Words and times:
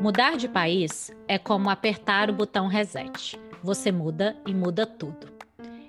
Mudar 0.00 0.36
de 0.36 0.48
país 0.48 1.10
é 1.26 1.38
como 1.38 1.70
apertar 1.70 2.30
o 2.30 2.32
botão 2.32 2.68
reset. 2.68 3.38
Você 3.62 3.90
muda 3.90 4.36
e 4.46 4.54
muda 4.54 4.86
tudo. 4.86 5.28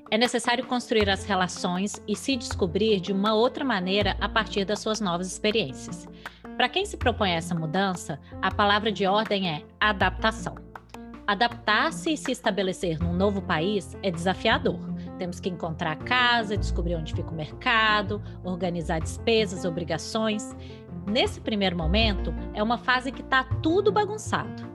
É 0.10 0.18
necessário 0.18 0.66
construir 0.66 1.10
as 1.10 1.26
relações 1.26 2.02
e 2.08 2.16
se 2.16 2.36
descobrir 2.36 3.00
de 3.00 3.12
uma 3.12 3.34
outra 3.34 3.66
maneira 3.66 4.16
a 4.22 4.30
partir 4.30 4.66
das 4.66 4.80
suas 4.80 5.02
novas 5.02 5.28
experiências. 5.28 6.08
Para 6.56 6.70
quem 6.70 6.86
se 6.86 6.98
propõe 6.98 7.32
essa 7.32 7.54
mudança, 7.54 8.20
a 8.42 8.50
palavra 8.50 8.92
de 8.92 9.06
ordem 9.06 9.50
é 9.50 9.64
adaptação. 9.80 10.56
Adaptar-se 11.28 12.14
e 12.14 12.18
se 12.18 12.32
estabelecer 12.32 13.00
num 13.00 13.14
novo 13.14 13.42
país 13.42 13.98
é 14.02 14.10
desafiador. 14.10 14.87
Temos 15.18 15.40
que 15.40 15.50
encontrar 15.50 15.98
casa, 15.98 16.58
descobrir 16.58 16.96
onde 16.96 17.14
fica 17.14 17.32
o 17.32 17.36
mercado, 17.36 18.22
organizar 18.44 19.00
despesas, 19.00 19.66
obrigações. 19.66 20.56
Nesse 21.06 21.42
primeiro 21.42 21.76
momento, 21.76 22.34
é 22.54 22.62
uma 22.62 22.78
fase 22.78 23.12
que 23.12 23.22
está 23.22 23.44
tudo 23.62 23.92
bagunçado. 23.92 24.68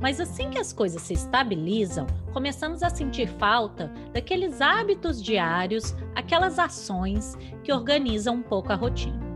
Mas 0.00 0.18
assim 0.18 0.48
que 0.48 0.58
as 0.58 0.72
coisas 0.72 1.02
se 1.02 1.12
estabilizam, 1.12 2.06
começamos 2.32 2.82
a 2.82 2.88
sentir 2.88 3.28
falta 3.28 3.92
daqueles 4.12 4.60
hábitos 4.62 5.22
diários, 5.22 5.94
aquelas 6.14 6.58
ações 6.58 7.36
que 7.62 7.72
organizam 7.72 8.36
um 8.36 8.42
pouco 8.42 8.72
a 8.72 8.76
rotina. 8.76 9.29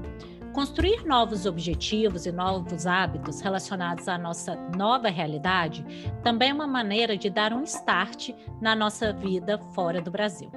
Construir 0.55 1.05
novos 1.05 1.47
objetivos 1.47 2.27
e 2.27 2.33
novos 2.33 2.87
hábitos 2.87 3.41
relacionados 3.41 4.07
à 4.07 4.17
nossa 4.17 4.55
nova 4.77 5.09
realidade 5.09 5.85
também 6.23 6.51
é 6.51 6.55
uma 6.55 6.67
maneira 6.67 7.17
de 7.17 7.29
dar 7.29 7.53
um 7.53 7.65
start 7.65 8.31
na 8.61 8.77
nossa 8.77 9.13
vida 9.13 9.59
fora 9.75 10.01
do 10.01 10.13
Brasil. 10.13 10.53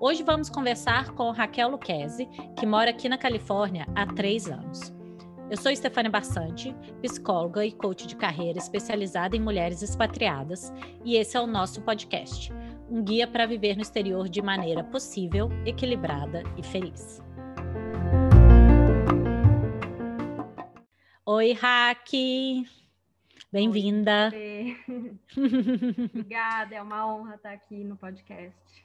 Hoje 0.00 0.24
vamos 0.24 0.50
conversar 0.50 1.10
com 1.10 1.30
Raquel 1.30 1.70
Luquezzi, 1.70 2.28
que 2.58 2.66
mora 2.66 2.90
aqui 2.90 3.08
na 3.08 3.16
Califórnia 3.16 3.86
há 3.94 4.04
três 4.06 4.48
anos. 4.48 4.92
Eu 5.48 5.56
sou 5.56 5.74
Stefania 5.74 6.10
Bassante, 6.10 6.74
psicóloga 7.00 7.64
e 7.64 7.70
coach 7.70 8.08
de 8.08 8.16
carreira 8.16 8.58
especializada 8.58 9.36
em 9.36 9.40
mulheres 9.40 9.82
expatriadas, 9.82 10.72
e 11.04 11.14
esse 11.14 11.36
é 11.36 11.40
o 11.40 11.46
nosso 11.46 11.80
podcast, 11.82 12.52
um 12.90 13.04
guia 13.04 13.26
para 13.26 13.46
viver 13.46 13.76
no 13.76 13.82
exterior 13.82 14.28
de 14.28 14.42
maneira 14.42 14.82
possível, 14.82 15.48
equilibrada 15.64 16.42
e 16.56 16.62
feliz. 16.64 17.22
Oi, 21.30 21.52
Raque! 21.52 22.66
Bem-vinda! 23.52 24.32
Obrigada, 26.14 26.74
é 26.74 26.80
uma 26.80 27.06
honra 27.06 27.34
estar 27.34 27.52
aqui 27.52 27.84
no 27.84 27.98
podcast. 27.98 28.82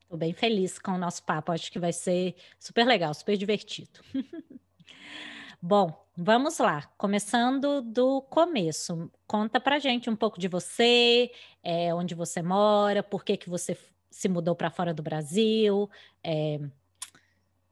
Estou 0.00 0.18
bem 0.18 0.32
feliz 0.32 0.76
com 0.80 0.90
o 0.90 0.98
nosso 0.98 1.22
papo, 1.22 1.52
acho 1.52 1.70
que 1.70 1.78
vai 1.78 1.92
ser 1.92 2.34
super 2.58 2.84
legal, 2.84 3.14
super 3.14 3.36
divertido. 3.36 4.00
Bom, 5.62 6.04
vamos 6.16 6.58
lá. 6.58 6.82
Começando 6.98 7.80
do 7.80 8.22
começo. 8.22 9.08
Conta 9.24 9.60
pra 9.60 9.78
gente 9.78 10.10
um 10.10 10.16
pouco 10.16 10.40
de 10.40 10.48
você, 10.48 11.30
é, 11.62 11.94
onde 11.94 12.16
você 12.16 12.42
mora, 12.42 13.04
por 13.04 13.24
que, 13.24 13.36
que 13.36 13.48
você 13.48 13.78
se 14.10 14.28
mudou 14.28 14.56
para 14.56 14.68
fora 14.68 14.92
do 14.92 15.00
Brasil, 15.00 15.88
é, 16.24 16.58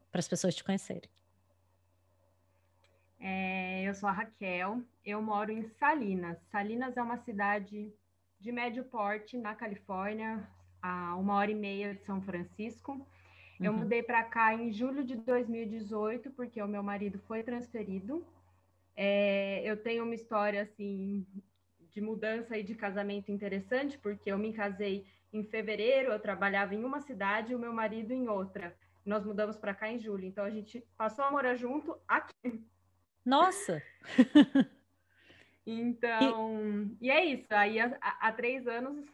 para 0.09 0.19
as 0.19 0.29
pessoas 0.29 0.55
te 0.55 0.63
conhecerem. 0.63 1.10
É, 3.23 3.83
eu 3.83 3.93
sou 3.93 4.09
a 4.09 4.11
Raquel, 4.11 4.81
eu 5.05 5.21
moro 5.21 5.51
em 5.51 5.61
Salinas. 5.61 6.39
Salinas 6.51 6.97
é 6.97 7.01
uma 7.03 7.17
cidade 7.17 7.93
de 8.39 8.51
médio 8.51 8.83
porte 8.83 9.37
na 9.37 9.53
Califórnia, 9.53 10.45
a 10.81 11.15
uma 11.15 11.35
hora 11.35 11.51
e 11.51 11.55
meia 11.55 11.93
de 11.93 12.03
São 12.03 12.19
Francisco. 12.19 13.05
Eu 13.59 13.71
uhum. 13.71 13.77
mudei 13.79 14.01
para 14.01 14.23
cá 14.23 14.55
em 14.55 14.71
julho 14.71 15.03
de 15.03 15.15
2018, 15.15 16.31
porque 16.31 16.59
o 16.59 16.67
meu 16.67 16.81
marido 16.81 17.19
foi 17.27 17.43
transferido. 17.43 18.25
É, 18.95 19.61
eu 19.63 19.77
tenho 19.77 20.03
uma 20.03 20.15
história 20.15 20.63
assim 20.63 21.23
de 21.91 22.01
mudança 22.01 22.57
e 22.57 22.63
de 22.63 22.73
casamento 22.73 23.31
interessante, 23.31 23.99
porque 23.99 24.31
eu 24.31 24.37
me 24.37 24.51
casei 24.51 25.05
em 25.31 25.43
fevereiro, 25.43 26.11
eu 26.11 26.19
trabalhava 26.19 26.73
em 26.73 26.83
uma 26.83 27.01
cidade 27.01 27.51
e 27.51 27.55
o 27.55 27.59
meu 27.59 27.71
marido 27.71 28.11
em 28.13 28.27
outra. 28.27 28.75
Nós 29.05 29.23
mudamos 29.23 29.57
para 29.57 29.75
cá 29.75 29.91
em 29.91 29.99
julho, 29.99 30.25
então 30.25 30.43
a 30.43 30.49
gente 30.49 30.83
passou 30.97 31.23
a 31.23 31.29
morar 31.29 31.55
junto 31.55 31.95
aqui. 32.07 32.65
Nossa! 33.25 33.81
então, 35.65 36.89
e... 36.99 37.07
e, 37.07 37.09
é 37.09 37.25
isso. 37.25 37.47
Aí 37.49 37.79
há, 37.79 37.97
há, 38.01 38.31
três 38.31 38.67
anos 38.67 39.05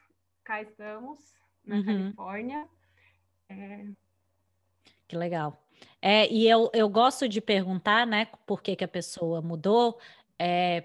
cá 0.44 0.62
estamos 0.62 1.20
na 1.66 1.76
uhum. 1.76 1.86
Califórnia. 1.86 2.68
É, 3.50 3.86
que 5.08 5.16
legal. 5.16 5.62
É, 6.02 6.32
e 6.32 6.48
eu, 6.48 6.70
eu 6.74 6.90
gosto 6.90 7.28
de 7.28 7.40
perguntar, 7.40 8.06
né, 8.06 8.28
por 8.46 8.62
que, 8.62 8.76
que 8.76 8.84
a 8.84 8.88
pessoa 8.88 9.42
mudou, 9.42 10.00
é, 10.38 10.84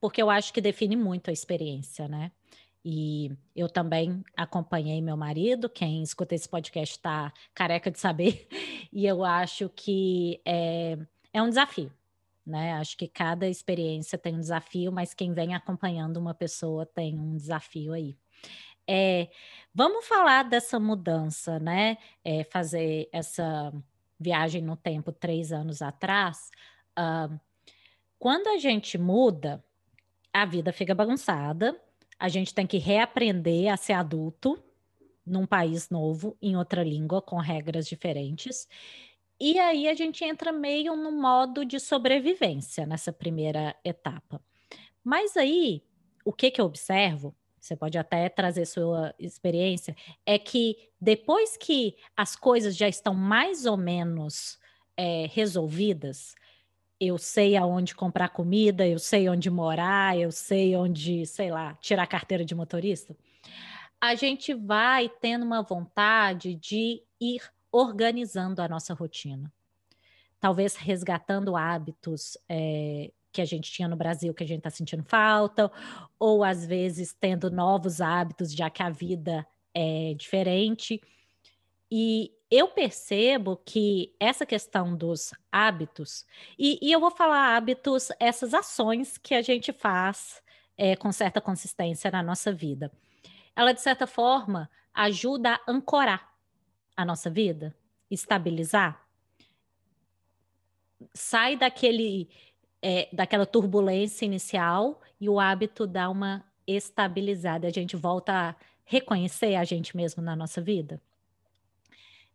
porque 0.00 0.22
eu 0.22 0.30
acho 0.30 0.52
que 0.52 0.60
define 0.60 0.96
muito 0.96 1.30
a 1.30 1.32
experiência, 1.32 2.06
né? 2.08 2.30
E 2.84 3.32
eu 3.56 3.68
também 3.68 4.22
acompanhei 4.36 5.00
meu 5.00 5.16
marido, 5.16 5.70
quem 5.70 6.02
escuta 6.02 6.34
esse 6.34 6.48
podcast 6.48 6.96
está 6.96 7.32
careca 7.54 7.90
de 7.90 7.98
saber, 7.98 8.46
e 8.92 9.06
eu 9.06 9.24
acho 9.24 9.70
que 9.70 10.40
é, 10.44 10.98
é 11.32 11.42
um 11.42 11.48
desafio, 11.48 11.90
né? 12.46 12.74
Acho 12.74 12.96
que 12.96 13.08
cada 13.08 13.48
experiência 13.48 14.18
tem 14.18 14.34
um 14.34 14.40
desafio, 14.40 14.92
mas 14.92 15.14
quem 15.14 15.32
vem 15.32 15.54
acompanhando 15.54 16.18
uma 16.18 16.34
pessoa 16.34 16.84
tem 16.86 17.18
um 17.18 17.36
desafio 17.36 17.92
aí. 17.92 18.16
É, 18.86 19.30
vamos 19.74 20.06
falar 20.06 20.44
dessa 20.44 20.78
mudança, 20.78 21.58
né? 21.58 21.96
É, 22.22 22.44
fazer 22.44 23.08
essa 23.12 23.72
viagem 24.20 24.62
no 24.62 24.76
tempo 24.76 25.10
três 25.12 25.52
anos 25.52 25.82
atrás. 25.82 26.50
Uh, 26.98 27.38
quando 28.18 28.48
a 28.48 28.58
gente 28.58 28.96
muda, 28.96 29.64
a 30.32 30.44
vida 30.44 30.72
fica 30.72 30.94
bagunçada, 30.94 31.78
a 32.18 32.28
gente 32.28 32.54
tem 32.54 32.66
que 32.66 32.78
reaprender 32.78 33.72
a 33.72 33.76
ser 33.76 33.94
adulto 33.94 34.62
num 35.26 35.46
país 35.46 35.88
novo, 35.88 36.36
em 36.40 36.56
outra 36.56 36.82
língua, 36.82 37.22
com 37.22 37.36
regras 37.36 37.86
diferentes. 37.86 38.68
E 39.46 39.58
aí 39.58 39.88
a 39.88 39.94
gente 39.94 40.24
entra 40.24 40.50
meio 40.50 40.96
no 40.96 41.12
modo 41.12 41.66
de 41.66 41.78
sobrevivência 41.78 42.86
nessa 42.86 43.12
primeira 43.12 43.76
etapa. 43.84 44.40
Mas 45.04 45.36
aí, 45.36 45.82
o 46.24 46.32
que, 46.32 46.50
que 46.50 46.58
eu 46.58 46.64
observo 46.64 47.36
você 47.60 47.74
pode 47.74 47.96
até 47.96 48.28
trazer 48.28 48.66
sua 48.66 49.14
experiência, 49.18 49.96
é 50.26 50.38
que 50.38 50.90
depois 51.00 51.56
que 51.56 51.96
as 52.16 52.36
coisas 52.36 52.76
já 52.76 52.86
estão 52.88 53.14
mais 53.14 53.64
ou 53.64 53.76
menos 53.76 54.58
é, 54.96 55.26
resolvidas, 55.30 56.34
eu 57.00 57.16
sei 57.16 57.56
aonde 57.56 57.94
comprar 57.94 58.28
comida, 58.28 58.86
eu 58.86 58.98
sei 58.98 59.28
onde 59.28 59.50
morar, 59.50 60.18
eu 60.18 60.30
sei 60.30 60.76
onde, 60.76 61.26
sei 61.26 61.50
lá, 61.50 61.74
tirar 61.80 62.06
carteira 62.06 62.44
de 62.44 62.54
motorista, 62.54 63.16
a 63.98 64.14
gente 64.14 64.52
vai 64.52 65.08
tendo 65.08 65.44
uma 65.44 65.62
vontade 65.62 66.54
de 66.54 67.02
ir 67.18 67.40
organizando 67.74 68.62
a 68.62 68.68
nossa 68.68 68.94
rotina. 68.94 69.52
Talvez 70.38 70.76
resgatando 70.76 71.56
hábitos 71.56 72.38
é, 72.48 73.10
que 73.32 73.40
a 73.40 73.44
gente 73.44 73.72
tinha 73.72 73.88
no 73.88 73.96
Brasil 73.96 74.32
que 74.32 74.44
a 74.44 74.46
gente 74.46 74.58
está 74.58 74.70
sentindo 74.70 75.02
falta, 75.02 75.68
ou 76.16 76.44
às 76.44 76.64
vezes 76.64 77.12
tendo 77.12 77.50
novos 77.50 78.00
hábitos, 78.00 78.54
já 78.54 78.70
que 78.70 78.80
a 78.80 78.90
vida 78.90 79.44
é 79.74 80.14
diferente. 80.14 81.02
E 81.90 82.30
eu 82.48 82.68
percebo 82.68 83.56
que 83.56 84.14
essa 84.20 84.46
questão 84.46 84.96
dos 84.96 85.32
hábitos, 85.50 86.24
e, 86.56 86.78
e 86.80 86.92
eu 86.92 87.00
vou 87.00 87.10
falar 87.10 87.56
hábitos, 87.56 88.10
essas 88.20 88.54
ações 88.54 89.18
que 89.18 89.34
a 89.34 89.42
gente 89.42 89.72
faz 89.72 90.40
é, 90.78 90.94
com 90.94 91.10
certa 91.10 91.40
consistência 91.40 92.08
na 92.08 92.22
nossa 92.22 92.52
vida, 92.52 92.92
ela, 93.56 93.72
de 93.72 93.80
certa 93.80 94.06
forma, 94.06 94.70
ajuda 94.94 95.54
a 95.54 95.72
ancorar 95.72 96.33
a 96.96 97.04
nossa 97.04 97.30
vida, 97.30 97.74
estabilizar. 98.10 99.04
Sai 101.12 101.56
daquele 101.56 102.28
é, 102.82 103.08
daquela 103.12 103.46
turbulência 103.46 104.26
inicial 104.26 105.00
e 105.18 105.28
o 105.28 105.40
hábito 105.40 105.86
dá 105.86 106.10
uma 106.10 106.44
estabilizada. 106.66 107.66
A 107.66 107.70
gente 107.70 107.96
volta 107.96 108.32
a 108.32 108.54
reconhecer 108.84 109.54
a 109.54 109.64
gente 109.64 109.96
mesmo 109.96 110.22
na 110.22 110.36
nossa 110.36 110.60
vida. 110.60 111.00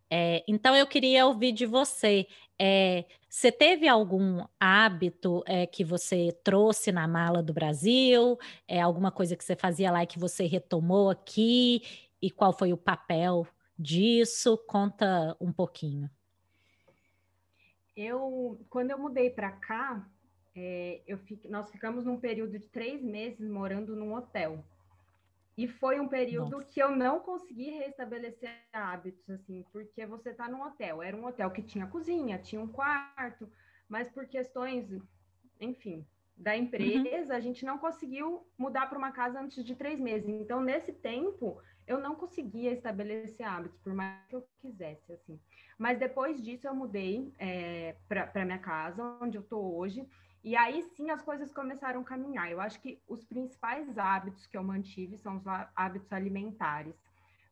É, 0.10 0.44
então, 0.48 0.76
eu 0.76 0.88
queria 0.88 1.28
ouvir 1.28 1.52
de 1.52 1.68
você. 1.68 2.26
É, 2.58 3.06
você 3.30 3.52
teve 3.52 3.88
algum 3.88 4.44
hábito 4.60 5.44
é, 5.46 5.68
que 5.68 5.84
você 5.84 6.32
trouxe 6.44 6.92
na 6.92 7.08
mala 7.08 7.44
do 7.44 7.54
Brasil? 7.54 8.38
É, 8.68 8.82
alguma 8.82 9.12
coisa 9.12 9.36
que 9.36 9.44
você 9.44 9.56
fazia 9.56 9.92
lá 9.92 10.02
e 10.02 10.08
que 10.08 10.18
você 10.18 10.48
retomou 10.48 11.12
aqui? 11.12 11.84
E 12.20 12.32
qual 12.32 12.52
foi 12.52 12.74
o 12.74 12.78
papel 12.78 13.48
disso? 13.80 14.58
Conta 14.68 15.36
um 15.40 15.54
pouquinho. 15.54 16.10
Eu, 17.96 18.60
quando 18.70 18.92
eu 18.92 19.00
mudei 19.00 19.30
para 19.30 19.52
cá, 19.52 20.06
é, 20.56 21.02
eu 21.08 21.20
nós 21.50 21.72
ficamos 21.72 22.06
num 22.06 22.20
período 22.20 22.60
de 22.60 22.68
três 22.68 23.02
meses 23.02 23.50
morando 23.50 23.96
num 23.96 24.14
hotel. 24.14 24.64
E 25.58 25.68
foi 25.68 26.00
um 26.00 26.08
período 26.08 26.52
Nossa. 26.52 26.66
que 26.66 26.82
eu 26.82 26.96
não 26.96 27.20
consegui 27.20 27.72
restabelecer 27.72 28.50
hábitos, 28.72 29.30
assim, 29.30 29.66
porque 29.74 30.06
você 30.06 30.30
está 30.30 30.48
num 30.48 30.64
hotel. 30.64 31.04
Era 31.04 31.18
um 31.18 31.26
hotel 31.26 31.52
que 31.52 31.62
tinha 31.62 31.86
cozinha, 31.86 32.38
tinha 32.38 32.62
um 32.62 32.68
quarto, 32.68 33.50
mas 33.90 34.10
por 34.10 34.26
questões, 34.26 34.88
enfim, 35.60 36.06
da 36.38 36.52
uhum. 36.52 36.60
empresa, 36.60 37.34
uhum. 37.34 37.38
a 37.38 37.40
gente 37.42 37.66
não 37.66 37.78
conseguiu 37.78 38.48
mudar 38.58 38.88
para 38.88 38.98
uma 38.98 39.12
casa 39.12 39.42
antes 39.42 39.64
de 39.66 39.76
três 39.76 40.00
meses. 40.00 40.30
Então, 40.30 40.62
nesse 40.62 40.94
tempo, 40.94 41.62
eu 41.90 42.00
não 42.00 42.14
conseguia 42.14 42.72
estabelecer 42.72 43.44
hábitos, 43.44 43.80
por 43.80 43.96
mais 43.96 44.24
que 44.28 44.36
eu 44.36 44.48
quisesse, 44.60 45.12
assim. 45.12 45.40
Mas 45.76 45.98
depois 45.98 46.40
disso, 46.40 46.68
eu 46.68 46.76
mudei 46.76 47.34
é, 47.40 47.96
para 48.08 48.46
minha 48.46 48.60
casa, 48.60 49.04
onde 49.20 49.36
eu 49.36 49.42
estou 49.42 49.76
hoje. 49.76 50.08
E 50.44 50.56
aí 50.56 50.84
sim 50.96 51.10
as 51.10 51.24
coisas 51.24 51.52
começaram 51.52 52.02
a 52.02 52.04
caminhar. 52.04 52.52
Eu 52.52 52.62
acho 52.62 52.80
que 52.80 53.02
os 53.08 53.26
principais 53.26 53.98
hábitos 53.98 54.46
que 54.46 54.56
eu 54.56 54.64
mantive 54.64 55.18
são 55.18 55.38
os 55.38 55.44
hábitos 55.76 56.14
alimentares. 56.14 56.94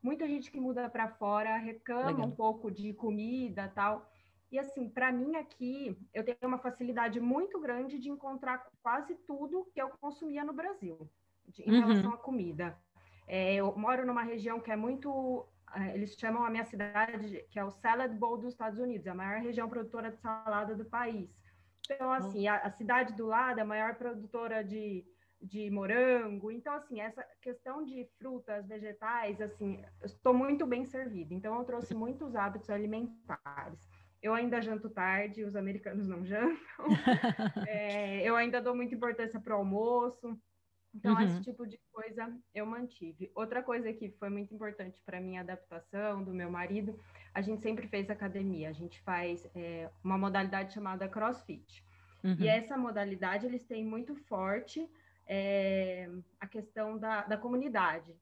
Muita 0.04 0.28
gente 0.28 0.52
que 0.52 0.60
muda 0.60 0.88
para 0.88 1.10
fora 1.10 1.58
reclama 1.58 2.12
Legal. 2.12 2.28
um 2.28 2.32
pouco 2.32 2.70
de 2.70 2.94
comida 2.94 3.72
tal. 3.74 4.08
E 4.52 4.60
assim, 4.60 4.88
para 4.88 5.12
mim 5.12 5.36
aqui, 5.36 5.98
eu 6.14 6.24
tenho 6.24 6.38
uma 6.44 6.60
facilidade 6.60 7.20
muito 7.20 7.60
grande 7.60 7.98
de 7.98 8.10
encontrar 8.10 8.70
quase 8.84 9.16
tudo 9.26 9.68
que 9.74 9.82
eu 9.82 9.90
consumia 10.00 10.46
no 10.46 10.54
Brasil, 10.54 11.10
de, 11.48 11.64
em 11.64 11.74
uhum. 11.74 11.88
relação 11.88 12.14
à 12.14 12.18
comida. 12.18 12.78
É, 13.28 13.56
eu 13.56 13.76
moro 13.78 14.06
numa 14.06 14.24
região 14.24 14.60
que 14.60 14.72
é 14.72 14.76
muito. 14.76 15.46
É, 15.76 15.94
eles 15.94 16.18
chamam 16.18 16.46
a 16.46 16.50
minha 16.50 16.64
cidade, 16.64 17.46
que 17.50 17.60
é 17.60 17.64
o 17.64 17.70
Salad 17.70 18.14
Bowl 18.14 18.38
dos 18.38 18.48
Estados 18.48 18.80
Unidos, 18.80 19.06
a 19.06 19.14
maior 19.14 19.42
região 19.42 19.68
produtora 19.68 20.10
de 20.10 20.18
salada 20.18 20.74
do 20.74 20.86
país. 20.86 21.30
Então, 21.92 22.12
assim, 22.12 22.48
a, 22.48 22.58
a 22.58 22.72
cidade 22.72 23.14
do 23.14 23.28
lado 23.28 23.60
é 23.60 23.62
a 23.62 23.66
maior 23.66 23.96
produtora 23.96 24.64
de, 24.64 25.06
de 25.42 25.70
morango. 25.70 26.52
Então, 26.52 26.74
assim, 26.74 27.00
essa 27.00 27.24
questão 27.42 27.84
de 27.84 28.06
frutas, 28.18 28.68
vegetais, 28.68 29.42
assim, 29.42 29.84
eu 30.02 30.06
estou 30.06 30.34
muito 30.34 30.66
bem 30.66 30.86
servida. 30.86 31.34
Então, 31.34 31.58
eu 31.58 31.66
trouxe 31.66 31.94
muitos 31.94 32.36
hábitos 32.36 32.70
alimentares. 32.70 33.90
Eu 34.22 34.34
ainda 34.34 34.62
janto 34.62 34.90
tarde, 34.90 35.44
os 35.44 35.56
americanos 35.56 36.08
não 36.08 36.24
jantam. 36.26 36.58
é, 37.68 38.28
eu 38.28 38.36
ainda 38.36 38.62
dou 38.62 38.76
muita 38.76 38.96
importância 38.96 39.40
para 39.40 39.56
o 39.56 39.60
almoço. 39.60 40.38
Então, 40.94 41.14
uhum. 41.14 41.22
esse 41.22 41.42
tipo 41.42 41.68
de 41.68 41.80
coisa 41.92 42.36
eu 42.54 42.66
mantive. 42.66 43.32
Outra 43.36 43.62
coisa 43.62 43.92
que 43.94 44.10
foi 44.12 44.30
muito 44.30 44.54
importante 44.54 45.00
para 45.06 45.22
minha 45.22 45.42
adaptação 45.42 46.24
do 46.24 46.34
meu 46.34 46.50
marido, 46.50 47.00
a 47.34 47.42
gente 47.42 47.62
sempre 47.62 47.88
fez 47.88 48.10
academia. 48.10 48.70
A 48.70 48.74
gente 48.74 49.00
faz 49.02 49.48
é, 49.56 49.90
uma 50.04 50.18
modalidade 50.18 50.74
chamada 50.74 51.08
CrossFit. 51.08 51.84
Uhum. 52.24 52.36
E 52.40 52.48
essa 52.48 52.78
modalidade 52.78 53.46
eles 53.46 53.64
têm 53.64 53.86
muito 53.86 54.16
forte 54.16 54.90
é, 55.28 56.10
a 56.40 56.48
questão 56.48 56.98
da, 56.98 57.24
da 57.24 57.38
comunidade. 57.38 58.16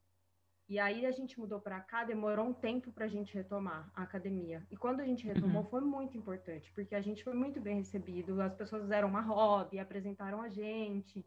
E 0.68 0.80
aí 0.80 1.06
a 1.06 1.12
gente 1.12 1.40
mudou 1.40 1.60
para 1.60 1.80
cá, 1.80 2.04
demorou 2.04 2.48
um 2.48 2.54
tempo 2.54 2.92
para 2.92 3.06
a 3.06 3.08
gente 3.08 3.34
retomar 3.36 3.90
a 3.96 4.02
academia. 4.02 4.66
E 4.72 4.76
quando 4.76 5.00
a 5.00 5.06
gente 5.06 5.26
retomou 5.26 5.62
uhum. 5.62 5.70
foi 5.70 5.82
muito 5.82 6.18
importante, 6.18 6.72
porque 6.74 6.96
a 6.96 7.02
gente 7.02 7.24
foi 7.24 7.36
muito 7.36 7.62
bem 7.62 7.78
recebido, 7.78 8.42
as 8.42 8.56
pessoas 8.56 8.82
fizeram 8.82 9.08
uma 9.08 9.22
hobby, 9.22 9.78
apresentaram 9.78 10.42
a 10.42 10.50
gente. 10.50 11.24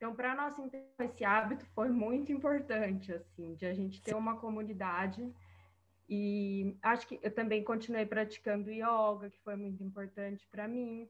Então, 0.00 0.14
para 0.14 0.34
nós, 0.34 0.58
então, 0.58 0.80
esse 1.00 1.22
hábito 1.22 1.66
foi 1.74 1.90
muito 1.90 2.32
importante, 2.32 3.12
assim, 3.12 3.54
de 3.54 3.66
a 3.66 3.74
gente 3.74 4.00
ter 4.00 4.14
uma 4.14 4.38
comunidade. 4.38 5.30
E 6.08 6.74
acho 6.80 7.06
que 7.06 7.20
eu 7.22 7.30
também 7.30 7.62
continuei 7.62 8.06
praticando 8.06 8.70
yoga, 8.70 9.28
que 9.28 9.38
foi 9.42 9.56
muito 9.56 9.84
importante 9.84 10.48
para 10.50 10.66
mim 10.66 11.06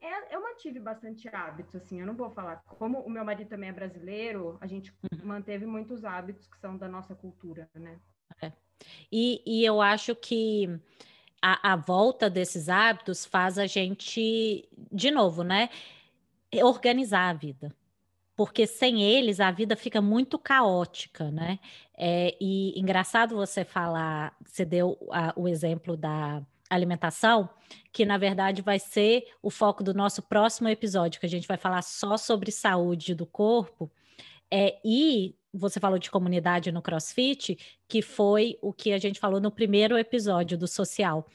é, 0.00 0.34
eu 0.34 0.42
mantive 0.42 0.80
bastante 0.80 1.28
hábito, 1.28 1.76
assim, 1.76 2.00
eu 2.00 2.06
não 2.06 2.14
vou 2.14 2.30
falar. 2.30 2.62
Como 2.66 3.00
o 3.00 3.10
meu 3.10 3.22
marido 3.22 3.48
também 3.48 3.68
é 3.68 3.72
brasileiro, 3.72 4.56
a 4.60 4.66
gente 4.66 4.90
uhum. 5.12 5.26
manteve 5.26 5.66
muitos 5.66 6.04
hábitos 6.04 6.46
que 6.46 6.58
são 6.58 6.76
da 6.76 6.88
nossa 6.88 7.14
cultura, 7.14 7.68
né? 7.74 8.00
É. 8.40 8.50
E, 9.12 9.42
e 9.44 9.62
eu 9.62 9.82
acho 9.82 10.16
que 10.16 10.66
a, 11.42 11.72
a 11.72 11.76
volta 11.76 12.30
desses 12.30 12.70
hábitos 12.70 13.26
faz 13.26 13.58
a 13.58 13.66
gente, 13.66 14.66
de 14.90 15.10
novo, 15.10 15.42
né, 15.42 15.68
organizar 16.62 17.28
a 17.28 17.32
vida 17.32 17.74
porque 18.40 18.66
sem 18.66 19.02
eles 19.02 19.38
a 19.38 19.50
vida 19.50 19.76
fica 19.76 20.00
muito 20.00 20.38
caótica, 20.38 21.30
né? 21.30 21.58
É, 21.94 22.34
e 22.40 22.72
engraçado 22.80 23.36
você 23.36 23.66
falar, 23.66 24.34
você 24.42 24.64
deu 24.64 24.96
a, 25.12 25.34
o 25.36 25.46
exemplo 25.46 25.94
da 25.94 26.42
alimentação, 26.70 27.50
que 27.92 28.06
na 28.06 28.16
verdade 28.16 28.62
vai 28.62 28.78
ser 28.78 29.24
o 29.42 29.50
foco 29.50 29.84
do 29.84 29.92
nosso 29.92 30.22
próximo 30.22 30.70
episódio, 30.70 31.20
que 31.20 31.26
a 31.26 31.28
gente 31.28 31.46
vai 31.46 31.58
falar 31.58 31.82
só 31.82 32.16
sobre 32.16 32.50
saúde 32.50 33.14
do 33.14 33.26
corpo. 33.26 33.92
É, 34.50 34.80
e 34.82 35.36
você 35.52 35.80
falou 35.80 35.98
de 35.98 36.10
comunidade 36.10 36.70
no 36.70 36.82
CrossFit, 36.82 37.58
que 37.88 38.02
foi 38.02 38.56
o 38.62 38.72
que 38.72 38.92
a 38.92 38.98
gente 38.98 39.18
falou 39.18 39.40
no 39.40 39.50
primeiro 39.50 39.98
episódio 39.98 40.56
do 40.56 40.68
social. 40.68 41.26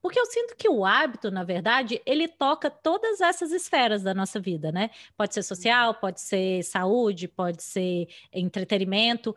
Porque 0.00 0.18
eu 0.18 0.26
sinto 0.26 0.56
que 0.56 0.68
o 0.68 0.84
hábito, 0.84 1.30
na 1.30 1.44
verdade, 1.44 2.00
ele 2.06 2.26
toca 2.26 2.70
todas 2.70 3.20
essas 3.20 3.52
esferas 3.52 4.02
da 4.02 4.14
nossa 4.14 4.40
vida, 4.40 4.72
né? 4.72 4.90
Pode 5.16 5.34
ser 5.34 5.42
social, 5.42 5.94
pode 5.94 6.20
ser 6.20 6.62
saúde, 6.64 7.28
pode 7.28 7.62
ser 7.62 8.08
entretenimento. 8.32 9.36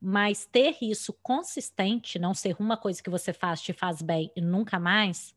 Mas 0.00 0.46
ter 0.46 0.76
isso 0.80 1.12
consistente, 1.22 2.18
não 2.18 2.34
ser 2.34 2.56
uma 2.58 2.76
coisa 2.76 3.02
que 3.02 3.10
você 3.10 3.32
faz, 3.32 3.60
te 3.60 3.72
faz 3.72 4.00
bem 4.00 4.30
e 4.36 4.40
nunca 4.40 4.78
mais, 4.78 5.34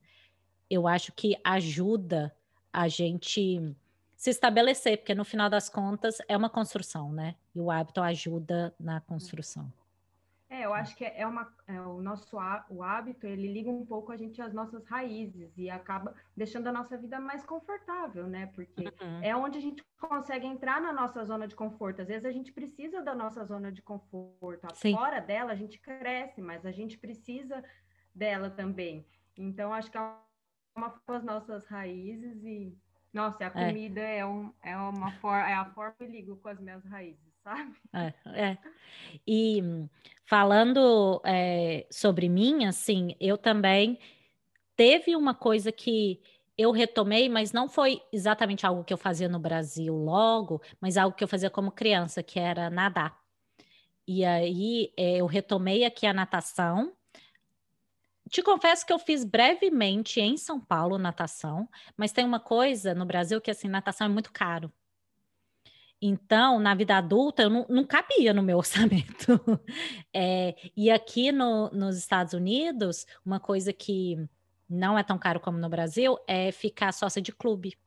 eu 0.69 0.87
acho 0.87 1.11
que 1.11 1.35
ajuda 1.43 2.35
a 2.71 2.87
gente 2.87 3.75
se 4.21 4.29
estabelecer, 4.29 4.99
porque 4.99 5.15
no 5.15 5.25
final 5.25 5.49
das 5.49 5.67
contas 5.67 6.19
é 6.27 6.37
uma 6.37 6.47
construção, 6.47 7.11
né? 7.11 7.35
E 7.55 7.59
o 7.59 7.71
hábito 7.71 7.99
ajuda 7.99 8.71
na 8.79 9.01
construção. 9.01 9.73
É, 10.47 10.63
eu 10.63 10.75
acho 10.75 10.95
que 10.95 11.03
é 11.03 11.25
uma, 11.25 11.51
é, 11.65 11.81
o 11.81 12.03
nosso 12.03 12.37
o 12.69 12.83
hábito, 12.83 13.25
ele 13.25 13.51
liga 13.51 13.71
um 13.71 13.83
pouco 13.83 14.11
a 14.11 14.17
gente 14.17 14.39
às 14.39 14.53
nossas 14.53 14.85
raízes 14.85 15.57
e 15.57 15.71
acaba 15.71 16.13
deixando 16.37 16.67
a 16.67 16.71
nossa 16.71 16.95
vida 16.99 17.19
mais 17.19 17.43
confortável, 17.43 18.27
né? 18.27 18.45
Porque 18.53 18.83
uhum. 18.83 19.23
é 19.23 19.35
onde 19.35 19.57
a 19.57 19.61
gente 19.61 19.83
consegue 19.99 20.45
entrar 20.45 20.79
na 20.79 20.93
nossa 20.93 21.25
zona 21.25 21.47
de 21.47 21.55
conforto. 21.55 22.03
Às 22.03 22.07
vezes 22.07 22.25
a 22.25 22.31
gente 22.31 22.51
precisa 22.51 23.01
da 23.01 23.15
nossa 23.15 23.43
zona 23.43 23.71
de 23.71 23.81
conforto. 23.81 24.67
Sim. 24.75 24.93
Fora 24.93 25.19
dela 25.19 25.51
a 25.51 25.55
gente 25.55 25.79
cresce, 25.79 26.43
mas 26.43 26.63
a 26.63 26.71
gente 26.71 26.95
precisa 26.95 27.63
dela 28.13 28.51
também. 28.51 29.03
Então 29.35 29.73
acho 29.73 29.89
que 29.89 29.97
é 29.97 30.15
uma 30.77 30.93
das 31.07 31.23
nossas 31.23 31.65
raízes 31.65 32.43
e 32.43 32.77
nossa, 33.13 33.43
a 33.43 33.47
é. 33.47 33.49
comida 33.49 34.01
é, 34.01 34.19
é 34.19 34.25
um, 34.25 34.53
é 34.63 34.75
uma 34.77 35.11
for, 35.13 35.35
é 35.35 35.53
a 35.53 35.65
forma 35.65 35.93
que 35.97 36.03
eu 36.03 36.09
ligo 36.09 36.37
com 36.37 36.49
as 36.49 36.59
minhas 36.59 36.83
raízes 36.85 37.31
sabe? 37.43 37.75
É, 37.93 38.13
é. 38.25 38.57
E 39.27 39.61
falando 40.25 41.21
é, 41.25 41.87
sobre 41.91 42.29
mim, 42.29 42.65
assim, 42.65 43.15
eu 43.19 43.37
também 43.37 43.99
teve 44.75 45.15
uma 45.15 45.33
coisa 45.33 45.71
que 45.71 46.21
eu 46.57 46.71
retomei, 46.71 47.27
mas 47.27 47.51
não 47.51 47.67
foi 47.67 48.01
exatamente 48.11 48.65
algo 48.65 48.83
que 48.83 48.93
eu 48.93 48.97
fazia 48.97 49.27
no 49.27 49.39
Brasil 49.39 49.95
logo, 49.95 50.61
mas 50.79 50.97
algo 50.97 51.15
que 51.15 51.23
eu 51.23 51.27
fazia 51.27 51.49
como 51.49 51.71
criança, 51.71 52.21
que 52.21 52.39
era 52.39 52.69
nadar. 52.69 53.19
E 54.07 54.25
aí 54.25 54.93
é, 54.97 55.17
eu 55.17 55.25
retomei 55.25 55.85
aqui 55.85 56.05
a 56.05 56.13
natação. 56.13 56.93
Te 58.31 58.41
confesso 58.41 58.85
que 58.85 58.93
eu 58.93 58.97
fiz 58.97 59.25
brevemente 59.25 60.21
em 60.21 60.37
São 60.37 60.57
Paulo 60.57 60.97
natação, 60.97 61.67
mas 61.97 62.13
tem 62.13 62.23
uma 62.23 62.39
coisa 62.39 62.95
no 62.95 63.05
Brasil 63.05 63.41
que 63.41 63.51
assim, 63.51 63.67
natação 63.67 64.07
é 64.07 64.09
muito 64.09 64.31
caro. 64.31 64.71
Então, 66.01 66.57
na 66.57 66.73
vida 66.73 66.95
adulta, 66.95 67.43
eu 67.43 67.49
não, 67.49 67.65
não 67.69 67.85
cabia 67.85 68.33
no 68.33 68.41
meu 68.41 68.57
orçamento. 68.59 69.39
É, 70.13 70.55
e 70.75 70.89
aqui 70.89 71.31
no, 71.31 71.69
nos 71.71 71.97
Estados 71.97 72.33
Unidos, 72.33 73.05
uma 73.23 73.39
coisa 73.39 73.73
que 73.73 74.17
não 74.67 74.97
é 74.97 75.03
tão 75.03 75.19
caro 75.19 75.41
como 75.41 75.57
no 75.57 75.69
Brasil 75.69 76.17
é 76.25 76.53
ficar 76.53 76.93
sócia 76.93 77.21
de 77.21 77.33
clube. 77.33 77.77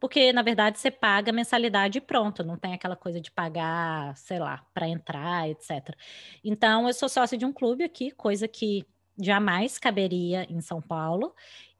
Porque, 0.00 0.32
na 0.32 0.42
verdade, 0.42 0.78
você 0.78 0.90
paga 0.90 1.30
mensalidade 1.32 1.98
e 1.98 2.00
pronto, 2.00 2.42
não 2.42 2.56
tem 2.56 2.72
aquela 2.72 2.96
coisa 2.96 3.20
de 3.20 3.30
pagar, 3.30 4.16
sei 4.16 4.38
lá, 4.38 4.66
para 4.74 4.88
entrar, 4.88 5.48
etc. 5.48 5.94
Então, 6.42 6.88
eu 6.88 6.94
sou 6.94 7.08
sócia 7.08 7.38
de 7.38 7.44
um 7.44 7.52
clube 7.52 7.84
aqui, 7.84 8.10
coisa 8.10 8.48
que 8.48 8.84
jamais 9.18 9.78
caberia 9.78 10.46
em 10.50 10.60
São 10.60 10.80
Paulo. 10.80 11.34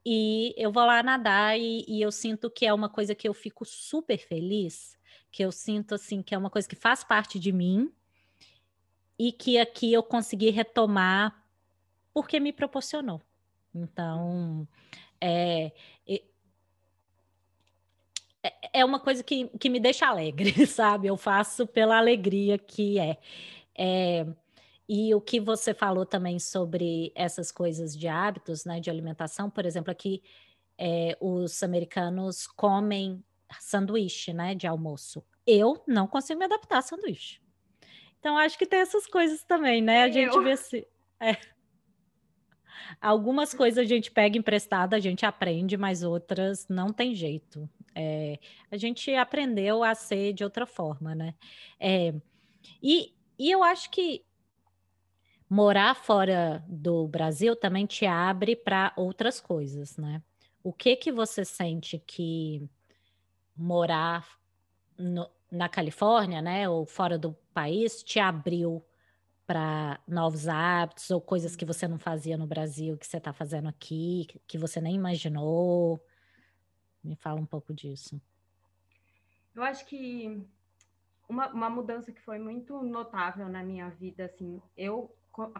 E 0.05 0.53
eu 0.57 0.71
vou 0.71 0.85
lá 0.85 1.01
nadar 1.01 1.57
e, 1.57 1.85
e 1.87 2.01
eu 2.01 2.11
sinto 2.11 2.49
que 2.49 2.65
é 2.65 2.73
uma 2.73 2.89
coisa 2.89 3.15
que 3.15 3.27
eu 3.27 3.33
fico 3.33 3.63
super 3.65 4.17
feliz 4.17 4.97
que 5.33 5.43
eu 5.43 5.51
sinto 5.51 5.95
assim 5.95 6.21
que 6.21 6.35
é 6.35 6.37
uma 6.37 6.49
coisa 6.49 6.69
que 6.69 6.75
faz 6.75 7.03
parte 7.03 7.39
de 7.39 7.51
mim 7.51 7.91
e 9.17 9.31
que 9.31 9.57
aqui 9.57 9.91
eu 9.91 10.03
consegui 10.03 10.51
retomar 10.51 11.43
porque 12.13 12.39
me 12.39 12.53
proporcionou. 12.53 13.19
Então, 13.73 14.67
é, 15.19 15.71
é, 16.07 16.21
é 18.73 18.85
uma 18.85 18.99
coisa 18.99 19.23
que, 19.23 19.47
que 19.57 19.69
me 19.69 19.79
deixa 19.79 20.05
alegre, 20.05 20.53
sabe? 20.67 21.07
Eu 21.07 21.17
faço 21.17 21.65
pela 21.65 21.97
alegria 21.97 22.59
que 22.59 22.99
é. 22.99 23.17
é. 23.75 24.27
E 24.95 25.11
o 25.15 25.19
que 25.19 25.39
você 25.39 25.73
falou 25.73 26.05
também 26.05 26.37
sobre 26.37 27.11
essas 27.15 27.51
coisas 27.51 27.97
de 27.97 28.07
hábitos, 28.07 28.63
né, 28.63 28.79
de 28.79 28.91
alimentação, 28.91 29.49
por 29.49 29.65
exemplo, 29.65 29.89
aqui 29.89 30.21
é, 30.77 31.17
os 31.19 31.63
americanos 31.63 32.45
comem 32.45 33.23
sanduíche, 33.59 34.31
né, 34.33 34.53
de 34.53 34.67
almoço. 34.67 35.25
Eu 35.47 35.83
não 35.87 36.05
consigo 36.05 36.37
me 36.37 36.45
adaptar 36.45 36.77
a 36.77 36.81
sanduíche. 36.83 37.41
Então, 38.19 38.37
acho 38.37 38.55
que 38.55 38.67
tem 38.67 38.81
essas 38.81 39.07
coisas 39.07 39.43
também, 39.43 39.81
né? 39.81 40.03
A 40.03 40.11
gente 40.11 40.39
vê 40.39 40.55
se. 40.55 40.87
É. 41.19 41.37
Algumas 43.01 43.51
coisas 43.51 43.79
a 43.79 43.87
gente 43.87 44.11
pega 44.11 44.37
emprestada, 44.37 44.95
a 44.95 44.99
gente 44.99 45.25
aprende, 45.25 45.75
mas 45.75 46.03
outras 46.03 46.67
não 46.67 46.93
tem 46.93 47.15
jeito. 47.15 47.67
É, 47.95 48.37
a 48.69 48.77
gente 48.77 49.11
aprendeu 49.15 49.83
a 49.83 49.95
ser 49.95 50.33
de 50.33 50.43
outra 50.43 50.67
forma, 50.67 51.15
né? 51.15 51.33
É, 51.79 52.13
e, 52.79 53.11
e 53.39 53.49
eu 53.49 53.63
acho 53.63 53.89
que 53.89 54.23
morar 55.49 55.95
fora 55.95 56.63
do 56.67 57.07
Brasil 57.07 57.55
também 57.55 57.85
te 57.85 58.05
abre 58.05 58.55
para 58.55 58.93
outras 58.95 59.39
coisas, 59.39 59.97
né? 59.97 60.21
O 60.63 60.71
que 60.71 60.95
que 60.95 61.11
você 61.11 61.43
sente 61.43 61.99
que 61.99 62.69
morar 63.55 64.27
no, 64.97 65.29
na 65.51 65.69
Califórnia, 65.69 66.41
né, 66.41 66.67
ou 66.67 66.85
fora 66.85 67.17
do 67.17 67.33
país, 67.53 68.01
te 68.01 68.19
abriu 68.19 68.83
para 69.45 69.99
novos 70.07 70.47
hábitos 70.47 71.11
ou 71.11 71.19
coisas 71.21 71.55
que 71.55 71.65
você 71.65 71.87
não 71.87 71.99
fazia 71.99 72.37
no 72.37 72.47
Brasil 72.47 72.97
que 72.97 73.05
você 73.05 73.17
está 73.17 73.33
fazendo 73.33 73.67
aqui, 73.67 74.27
que 74.47 74.57
você 74.57 74.79
nem 74.79 74.95
imaginou? 74.95 76.03
Me 77.03 77.15
fala 77.15 77.39
um 77.39 77.45
pouco 77.45 77.73
disso. 77.73 78.19
Eu 79.53 79.61
acho 79.61 79.85
que 79.85 80.41
uma, 81.27 81.49
uma 81.49 81.69
mudança 81.69 82.11
que 82.11 82.21
foi 82.21 82.39
muito 82.39 82.81
notável 82.81 83.47
na 83.49 83.63
minha 83.63 83.89
vida, 83.89 84.25
assim, 84.25 84.61
eu 84.75 85.13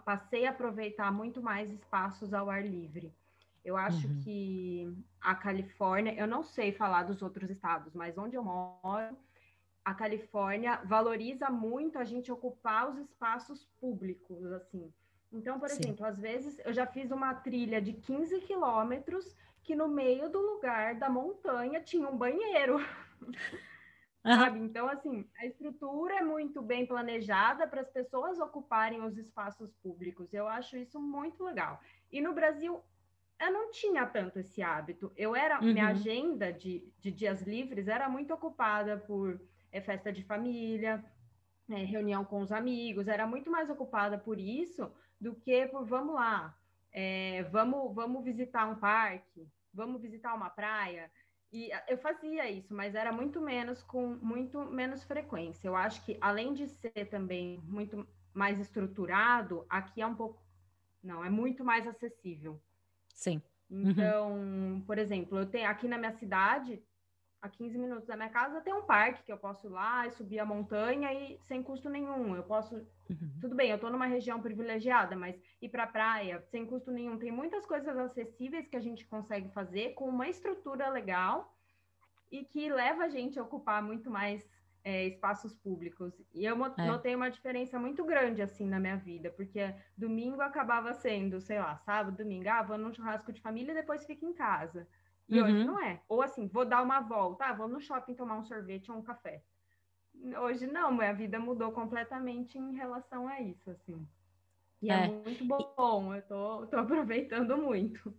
passei 0.06 0.46
a 0.46 0.51
aproveitar 0.51 1.12
muito 1.12 1.42
mais 1.42 1.72
espaços 1.72 2.34
ao 2.34 2.50
ar 2.50 2.65
livre. 2.65 3.13
Eu 3.63 3.77
acho 3.77 4.08
uhum. 4.08 4.22
que 4.24 4.98
a 5.22 5.34
Califórnia, 5.36 6.13
eu 6.15 6.27
não 6.27 6.44
sei 6.44 6.72
falar 6.72 7.03
dos 7.03 7.22
outros 7.22 7.50
estados, 7.50 7.94
mas 7.94 8.18
onde 8.18 8.36
eu 8.36 8.44
moro, 8.44 9.18
a 9.86 9.94
Califórnia 9.94 10.82
valoriza 10.84 11.50
muito 11.50 11.98
a 11.98 12.03
gente 12.03 12.32
ocupar 12.32 12.89
os 12.89 12.98
espaços 12.98 13.65
públicos, 13.80 14.51
assim. 14.51 14.94
Então, 15.32 15.60
por 15.60 15.70
Sim. 15.70 15.80
exemplo, 15.80 16.06
às 16.06 16.20
vezes 16.20 16.60
eu 16.63 16.74
já 16.74 16.86
fiz 16.86 17.10
uma 17.12 17.34
trilha 17.34 17.82
de 17.82 17.94
15 17.94 18.42
quilômetros 18.42 19.36
que 19.63 19.75
no 19.75 19.88
meio 19.88 20.30
do 20.30 20.39
lugar 20.39 20.96
da 20.96 21.10
montanha 21.10 21.82
tinha 21.82 22.08
um 22.08 22.18
banheiro. 22.18 22.77
Sabe? 24.24 24.60
Então, 24.60 24.88
assim, 24.88 25.27
a 25.38 25.46
estrutura 25.46 26.15
é 26.15 26.22
muito 26.22 26.62
bem 26.62 26.86
planejada 26.86 27.68
para 27.68 27.82
as 27.82 27.89
pessoas 27.89 28.39
ocuparem 28.39 29.03
os 29.03 29.18
espaços 29.18 29.74
públicos. 29.84 30.34
Eu 30.34 30.48
acho 30.48 30.77
isso 30.77 31.00
muito 31.00 31.44
legal. 31.44 31.80
E 32.10 32.22
no 32.22 32.34
Brasil, 32.34 32.82
eu 33.39 33.51
não 33.51 33.72
tinha 33.72 34.06
tanto 34.06 34.39
esse 34.39 34.62
hábito. 34.62 35.12
Eu 35.18 35.36
era, 35.36 35.60
uhum. 35.60 35.74
minha 35.74 35.88
agenda 35.88 36.53
de, 36.53 36.89
de 37.01 37.12
dias 37.12 37.42
livres 37.42 37.88
era 37.88 38.08
muito 38.08 38.34
ocupada 38.34 38.98
por 38.98 39.42
é, 39.72 39.82
festa 39.82 40.12
de 40.12 40.24
família, 40.24 41.03
é, 41.70 41.75
reunião 41.84 42.24
com 42.24 42.42
os 42.42 42.51
amigos, 42.51 43.08
era 43.08 43.27
muito 43.27 43.51
mais 43.51 43.70
ocupada 43.70 44.18
por 44.18 44.39
isso 44.39 44.92
do 45.20 45.36
que 45.36 45.65
por 45.68 45.86
vamos 45.86 46.15
lá, 46.15 46.58
é, 46.92 47.44
vamos, 47.44 47.94
vamos 47.94 48.24
visitar 48.24 48.68
um 48.70 48.75
parque, 48.75 49.48
vamos 49.74 50.01
visitar 50.01 50.34
uma 50.34 50.50
praia. 50.50 51.12
E 51.53 51.69
eu 51.88 52.00
fazia 52.00 52.50
isso, 52.50 52.74
mas 52.74 52.95
era 52.95 53.12
muito 53.12 53.39
menos 53.39 53.83
com 53.83 54.17
muito 54.22 54.60
menos 54.65 55.03
frequência. 55.03 55.67
Eu 55.67 55.75
acho 55.75 56.03
que 56.03 56.17
além 56.19 56.51
de 56.51 56.67
ser 56.67 57.05
também 57.12 57.60
muito 57.63 58.07
mais 58.33 58.60
estruturado, 58.60 59.63
aqui 59.69 60.01
é 60.01 60.07
um 60.07 60.15
pouco 60.15 60.41
não, 61.03 61.24
é 61.24 61.29
muito 61.29 61.63
mais 61.63 61.86
acessível. 61.86 62.60
Sim. 63.13 63.41
Então, 63.69 64.33
uhum. 64.33 64.83
por 64.86 64.98
exemplo, 64.98 65.38
eu 65.38 65.45
tenho 65.45 65.69
aqui 65.69 65.88
na 65.88 65.98
minha 65.98 66.13
cidade, 66.13 66.81
a 67.41 67.50
15 67.50 67.77
minutos 67.77 68.07
da 68.07 68.15
minha 68.15 68.29
casa, 68.29 68.62
tem 68.62 68.74
um 68.74 68.83
parque 68.83 69.24
que 69.24 69.31
eu 69.31 69.38
posso 69.38 69.67
ir 69.67 69.69
lá 69.69 70.07
e 70.07 70.12
subir 70.12 70.39
a 70.39 70.45
montanha 70.45 71.13
e 71.13 71.38
sem 71.43 71.62
custo 71.62 71.89
nenhum. 71.89 72.36
Eu 72.36 72.43
posso. 72.43 72.86
Uhum. 73.10 73.38
Tudo 73.41 73.55
bem, 73.55 73.69
eu 73.69 73.75
estou 73.75 73.91
numa 73.91 74.05
região 74.05 74.41
privilegiada, 74.41 75.15
mas 75.15 75.39
ir 75.62 75.69
para 75.69 75.83
a 75.83 75.88
praia 75.88 76.41
sem 76.51 76.65
custo 76.65 76.91
nenhum. 76.91 77.17
Tem 77.17 77.31
muitas 77.31 77.65
coisas 77.65 77.98
acessíveis 77.98 78.67
que 78.67 78.77
a 78.77 78.81
gente 78.81 79.05
consegue 79.05 79.50
fazer 79.50 79.93
com 79.93 80.07
uma 80.07 80.27
estrutura 80.27 80.89
legal 80.89 81.55
e 82.31 82.43
que 82.43 82.69
leva 82.69 83.03
a 83.03 83.10
gente 83.10 83.38
a 83.38 83.43
ocupar 83.43 83.83
muito 83.83 84.10
mais 84.10 84.48
é, 84.83 85.05
espaços 85.05 85.55
públicos. 85.55 86.13
E 86.33 86.45
eu 86.45 86.55
é. 86.65 86.88
notei 86.88 87.15
uma 87.15 87.29
diferença 87.29 87.79
muito 87.79 88.03
grande 88.03 88.41
assim 88.41 88.67
na 88.67 88.79
minha 88.79 88.98
vida, 88.98 89.29
porque 89.31 89.74
domingo 89.98 90.41
acabava 90.41 90.93
sendo, 90.93 91.39
sei 91.39 91.60
lá, 91.60 91.77
sábado, 91.77 92.17
domingo, 92.17 92.50
ah, 92.50 92.63
vou 92.63 92.77
num 92.77 92.93
churrasco 92.93 93.31
de 93.31 93.41
família 93.41 93.72
e 93.72 93.75
depois 93.75 94.05
fica 94.05 94.25
em 94.25 94.33
casa. 94.33 94.88
E 95.29 95.39
uhum. 95.39 95.45
hoje 95.45 95.63
não 95.63 95.79
é. 95.79 96.01
Ou 96.10 96.22
assim, 96.22 96.48
vou 96.48 96.65
dar 96.65 96.81
uma 96.81 97.00
volta, 97.00 97.45
ah, 97.45 97.53
vou 97.53 97.67
no 97.67 97.79
shopping 97.79 98.13
tomar 98.13 98.38
um 98.38 98.43
sorvete 98.43 98.91
ou 98.91 98.98
um 98.98 99.03
café. 99.03 99.41
Hoje 100.41 100.67
não, 100.67 100.91
minha 100.91 101.13
vida 101.13 101.39
mudou 101.39 101.72
completamente 101.72 102.58
em 102.58 102.74
relação 102.74 103.27
a 103.27 103.41
isso, 103.41 103.70
assim. 103.70 104.08
E 104.82 104.89
é, 104.89 105.05
é 105.05 105.08
muito 105.08 105.46
bom, 105.46 106.13
eu 106.13 106.22
tô, 106.24 106.67
tô 106.67 106.75
aproveitando 106.77 107.58
muito. 107.58 108.13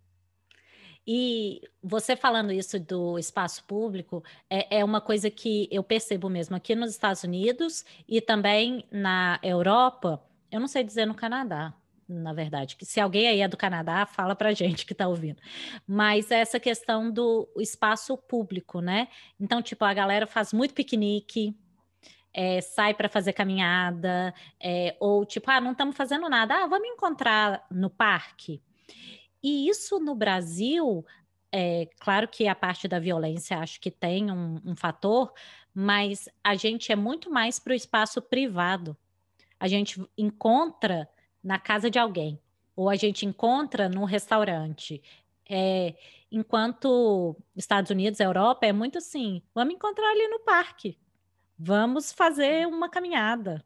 E 1.06 1.60
você 1.82 2.16
falando 2.16 2.50
isso 2.50 2.80
do 2.80 3.18
espaço 3.18 3.64
público 3.64 4.24
é, 4.48 4.78
é, 4.78 4.84
uma 4.84 5.00
coisa 5.00 5.30
que 5.30 5.68
eu 5.70 5.82
percebo 5.82 6.30
mesmo 6.30 6.56
aqui 6.56 6.74
nos 6.74 6.90
Estados 6.90 7.22
Unidos 7.22 7.84
e 8.08 8.20
também 8.20 8.86
na 8.90 9.38
Europa. 9.42 10.22
Eu 10.50 10.60
não 10.60 10.68
sei 10.68 10.82
dizer 10.82 11.04
no 11.04 11.14
Canadá, 11.14 11.74
na 12.08 12.32
verdade, 12.32 12.76
que 12.76 12.86
se 12.86 13.00
alguém 13.00 13.28
aí 13.28 13.40
é 13.40 13.48
do 13.48 13.56
Canadá, 13.56 14.06
fala 14.06 14.34
para 14.34 14.52
gente 14.52 14.86
que 14.86 14.92
está 14.92 15.06
ouvindo. 15.06 15.40
Mas 15.86 16.30
essa 16.30 16.58
questão 16.58 17.10
do 17.10 17.48
espaço 17.58 18.16
público, 18.16 18.80
né? 18.80 19.08
Então, 19.38 19.60
tipo, 19.60 19.84
a 19.84 19.92
galera 19.92 20.26
faz 20.26 20.52
muito 20.52 20.72
piquenique, 20.74 21.54
é, 22.34 22.60
sai 22.60 22.92
para 22.92 23.08
fazer 23.08 23.32
caminhada, 23.32 24.34
é, 24.60 24.96
ou 24.98 25.24
tipo, 25.24 25.48
ah, 25.50 25.60
não 25.60 25.70
estamos 25.70 25.96
fazendo 25.96 26.28
nada, 26.28 26.64
ah, 26.64 26.66
vamos 26.66 26.88
encontrar 26.88 27.64
no 27.70 27.88
parque. 27.88 28.60
E 29.40 29.68
isso 29.68 30.00
no 30.00 30.14
Brasil, 30.14 31.06
é 31.52 31.88
claro 32.00 32.26
que 32.26 32.48
a 32.48 32.54
parte 32.54 32.88
da 32.88 32.98
violência 32.98 33.58
acho 33.58 33.80
que 33.80 33.90
tem 33.90 34.32
um, 34.32 34.60
um 34.64 34.74
fator, 34.74 35.32
mas 35.72 36.28
a 36.42 36.56
gente 36.56 36.90
é 36.90 36.96
muito 36.96 37.30
mais 37.30 37.60
para 37.60 37.72
o 37.72 37.76
espaço 37.76 38.20
privado. 38.20 38.96
A 39.60 39.68
gente 39.68 40.04
encontra 40.18 41.08
na 41.42 41.58
casa 41.58 41.88
de 41.88 41.98
alguém, 41.98 42.40
ou 42.74 42.90
a 42.90 42.96
gente 42.96 43.24
encontra 43.24 43.88
num 43.88 44.04
restaurante. 44.04 45.00
É, 45.48 45.94
enquanto 46.32 47.36
Estados 47.54 47.90
Unidos, 47.90 48.18
Europa, 48.18 48.66
é 48.66 48.72
muito 48.72 48.98
assim: 48.98 49.42
vamos 49.54 49.74
encontrar 49.74 50.10
ali 50.10 50.26
no 50.28 50.40
parque, 50.40 50.98
vamos 51.58 52.12
fazer 52.12 52.66
uma 52.66 52.88
caminhada. 52.88 53.64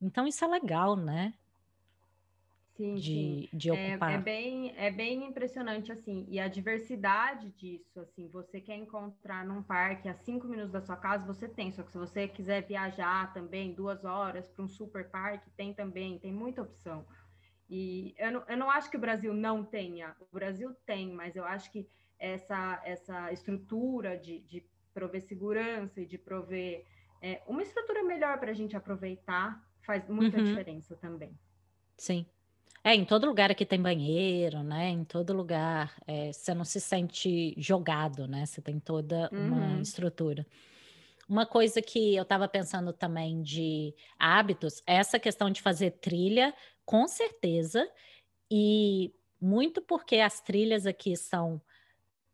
Então, 0.00 0.26
isso 0.26 0.44
é 0.44 0.48
legal, 0.48 0.96
né? 0.96 1.34
Sim, 2.76 2.94
de, 2.96 3.02
sim. 3.02 3.48
de 3.54 3.70
ocupar. 3.70 4.10
É, 4.10 4.14
é, 4.14 4.18
bem, 4.18 4.74
é 4.76 4.90
bem 4.90 5.24
impressionante, 5.24 5.90
assim, 5.90 6.26
e 6.28 6.38
a 6.38 6.46
diversidade 6.46 7.50
disso, 7.52 7.98
assim, 8.00 8.28
você 8.28 8.60
quer 8.60 8.76
encontrar 8.76 9.46
num 9.46 9.62
parque 9.62 10.08
a 10.08 10.14
cinco 10.14 10.46
minutos 10.46 10.72
da 10.72 10.82
sua 10.82 10.96
casa, 10.96 11.26
você 11.26 11.48
tem, 11.48 11.72
só 11.72 11.82
que 11.82 11.90
se 11.90 11.96
você 11.96 12.28
quiser 12.28 12.66
viajar 12.66 13.32
também 13.32 13.72
duas 13.72 14.04
horas 14.04 14.46
para 14.48 14.62
um 14.62 14.68
super 14.68 15.08
parque, 15.08 15.48
tem 15.56 15.72
também, 15.72 16.18
tem 16.18 16.30
muita 16.30 16.60
opção. 16.60 17.06
E 17.68 18.14
eu 18.18 18.30
não, 18.30 18.44
eu 18.46 18.56
não 18.58 18.70
acho 18.70 18.90
que 18.90 18.96
o 18.96 19.00
Brasil 19.00 19.32
não 19.32 19.64
tenha, 19.64 20.14
o 20.20 20.34
Brasil 20.34 20.74
tem, 20.84 21.12
mas 21.12 21.34
eu 21.34 21.44
acho 21.46 21.72
que 21.72 21.88
essa, 22.18 22.80
essa 22.84 23.32
estrutura 23.32 24.18
de, 24.18 24.40
de 24.40 24.62
prover 24.92 25.22
segurança 25.22 26.00
e 26.00 26.06
de 26.06 26.18
prover 26.18 26.84
é, 27.26 27.42
uma 27.48 27.60
estrutura 27.62 28.04
melhor 28.04 28.38
para 28.38 28.52
a 28.52 28.54
gente 28.54 28.76
aproveitar 28.76 29.60
faz 29.82 30.08
muita 30.08 30.38
uhum. 30.38 30.44
diferença 30.44 30.94
também. 30.94 31.36
Sim. 31.96 32.24
É, 32.84 32.94
em 32.94 33.04
todo 33.04 33.26
lugar 33.26 33.50
aqui 33.50 33.66
tem 33.66 33.82
banheiro, 33.82 34.62
né? 34.62 34.90
Em 34.90 35.02
todo 35.02 35.32
lugar 35.32 35.92
é, 36.06 36.32
você 36.32 36.54
não 36.54 36.64
se 36.64 36.80
sente 36.80 37.52
jogado, 37.58 38.28
né? 38.28 38.46
Você 38.46 38.62
tem 38.62 38.78
toda 38.78 39.28
uma 39.32 39.74
uhum. 39.74 39.80
estrutura. 39.80 40.46
Uma 41.28 41.44
coisa 41.44 41.82
que 41.82 42.14
eu 42.14 42.22
estava 42.22 42.46
pensando 42.46 42.92
também 42.92 43.42
de 43.42 43.92
hábitos, 44.16 44.80
essa 44.86 45.18
questão 45.18 45.50
de 45.50 45.60
fazer 45.60 45.92
trilha, 45.92 46.54
com 46.84 47.08
certeza, 47.08 47.90
e 48.48 49.12
muito 49.40 49.82
porque 49.82 50.18
as 50.20 50.40
trilhas 50.40 50.86
aqui 50.86 51.16
são 51.16 51.60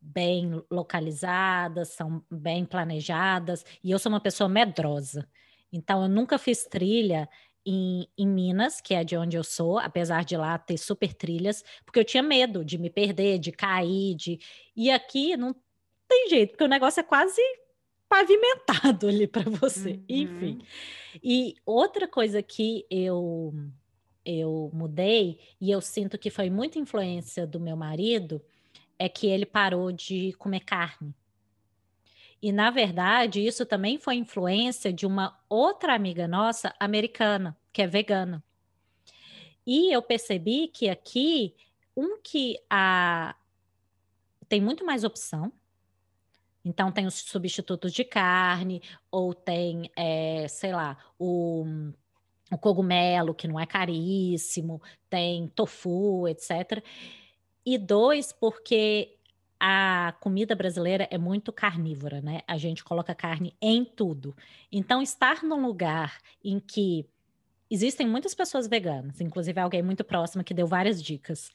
bem 0.03 0.63
localizadas, 0.71 1.91
são 1.91 2.25
bem 2.31 2.65
planejadas, 2.65 3.65
e 3.83 3.91
eu 3.91 3.99
sou 3.99 4.11
uma 4.11 4.21
pessoa 4.21 4.49
medrosa. 4.49 5.29
Então, 5.73 6.03
eu 6.03 6.09
nunca 6.09 6.37
fiz 6.39 6.65
trilha 6.65 7.29
em, 7.65 8.09
em, 8.19 8.27
Minas, 8.27 8.81
que 8.81 8.93
é 8.93 9.05
de 9.05 9.17
onde 9.17 9.37
eu 9.37 9.45
sou, 9.45 9.79
apesar 9.79 10.25
de 10.25 10.37
lá 10.37 10.59
ter 10.59 10.77
super 10.77 11.15
trilhas, 11.15 11.65
porque 11.85 12.01
eu 12.01 12.05
tinha 12.05 12.23
medo 12.23 12.65
de 12.65 12.77
me 12.77 12.91
perder, 12.91 13.39
de 13.39 13.53
cair, 13.53 14.17
de. 14.17 14.41
E 14.75 14.91
aqui 14.91 15.37
não 15.37 15.55
tem 16.09 16.29
jeito, 16.29 16.51
porque 16.51 16.65
o 16.65 16.69
negócio 16.69 17.01
é 17.01 17.05
quase 17.05 17.41
pavimentado 18.09 19.07
ali 19.09 19.27
para 19.27 19.49
você. 19.49 19.93
Uhum. 19.93 20.05
Enfim. 20.09 20.59
E 21.23 21.55
outra 21.65 22.09
coisa 22.09 22.43
que 22.43 22.85
eu 22.91 23.55
eu 24.25 24.71
mudei 24.73 25.41
e 25.61 25.71
eu 25.71 25.81
sinto 25.81 26.17
que 26.17 26.31
foi 26.31 26.49
muita 26.49 26.79
influência 26.79 27.45
do 27.45 27.59
meu 27.59 27.77
marido 27.77 28.41
é 29.03 29.09
que 29.09 29.27
ele 29.27 29.45
parou 29.45 29.91
de 29.91 30.33
comer 30.35 30.61
carne. 30.61 31.13
E, 32.41 32.53
na 32.53 32.71
verdade, 32.71 33.45
isso 33.45 33.67
também 33.67 33.99
foi 33.99 34.15
influência 34.15 34.93
de 34.93 35.07
uma 35.07 35.37
outra 35.49 35.93
amiga 35.93 36.29
nossa, 36.29 36.73
americana, 36.79 37.59
que 37.73 37.83
é 37.83 37.87
vegano. 37.87 38.41
E 39.67 39.93
eu 39.93 40.01
percebi 40.03 40.69
que 40.69 40.89
aqui, 40.89 41.55
um 41.97 42.21
que 42.23 42.57
a 42.71 43.35
tem 44.49 44.61
muito 44.61 44.85
mais 44.85 45.03
opção. 45.03 45.53
Então, 46.65 46.93
tem 46.93 47.07
os 47.07 47.15
substitutos 47.15 47.93
de 47.93 48.05
carne, 48.05 48.83
ou 49.11 49.35
tem, 49.35 49.91
é, 49.97 50.47
sei 50.47 50.73
lá, 50.73 50.97
o, 51.19 51.65
o 52.53 52.59
cogumelo, 52.59 53.35
que 53.35 53.49
não 53.49 53.59
é 53.59 53.67
caríssimo, 53.67 54.81
tem 55.11 55.49
tofu, 55.49 56.29
etc. 56.29 56.85
E 57.65 57.79
dois, 57.79 58.33
porque 58.33 59.17
a 59.65 60.15
comida 60.19 60.57
brasileira 60.57 61.07
é 61.09 61.17
muito 61.17 61.53
carnívora, 61.53 62.21
né? 62.21 62.41
A 62.49 62.59
gente 62.59 62.83
coloca 62.83 63.15
carne 63.15 63.57
em 63.63 63.85
tudo. 63.85 64.35
Então, 64.73 65.01
estar 65.01 65.45
num 65.45 65.65
lugar 65.65 66.19
em 66.45 66.59
que 66.59 67.07
existem 67.71 68.07
muitas 68.07 68.35
pessoas 68.35 68.67
veganas, 68.67 69.21
inclusive 69.21 69.61
alguém 69.61 69.81
muito 69.81 70.03
próximo 70.03 70.43
que 70.43 70.53
deu 70.53 70.67
várias 70.67 71.01
dicas, 71.01 71.51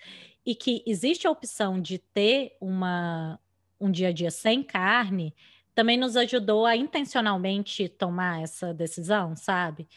e 0.45 0.55
que 0.55 0.81
existe 0.87 1.27
a 1.27 1.31
opção 1.31 1.81
de 1.81 1.97
ter 1.97 2.55
uma, 2.61 3.37
um 3.79 3.91
dia 3.91 4.07
a 4.07 4.11
dia 4.13 4.31
sem 4.31 4.63
carne, 4.63 5.35
também 5.75 5.97
nos 5.97 6.15
ajudou 6.15 6.65
a 6.65 6.75
intencionalmente 6.75 7.89
tomar 7.89 8.41
essa 8.41 8.73
decisão, 8.73 9.35
sabe? 9.35 9.87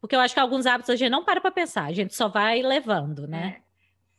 Porque 0.00 0.16
eu 0.16 0.20
acho 0.20 0.34
que 0.34 0.40
alguns 0.40 0.66
hábitos 0.66 0.90
a 0.90 0.96
gente 0.96 1.10
não 1.10 1.24
para 1.24 1.40
para 1.40 1.52
pensar, 1.52 1.84
a 1.84 1.92
gente 1.92 2.14
só 2.16 2.26
vai 2.26 2.62
levando, 2.62 3.28
né? 3.28 3.58
É. 3.58 3.71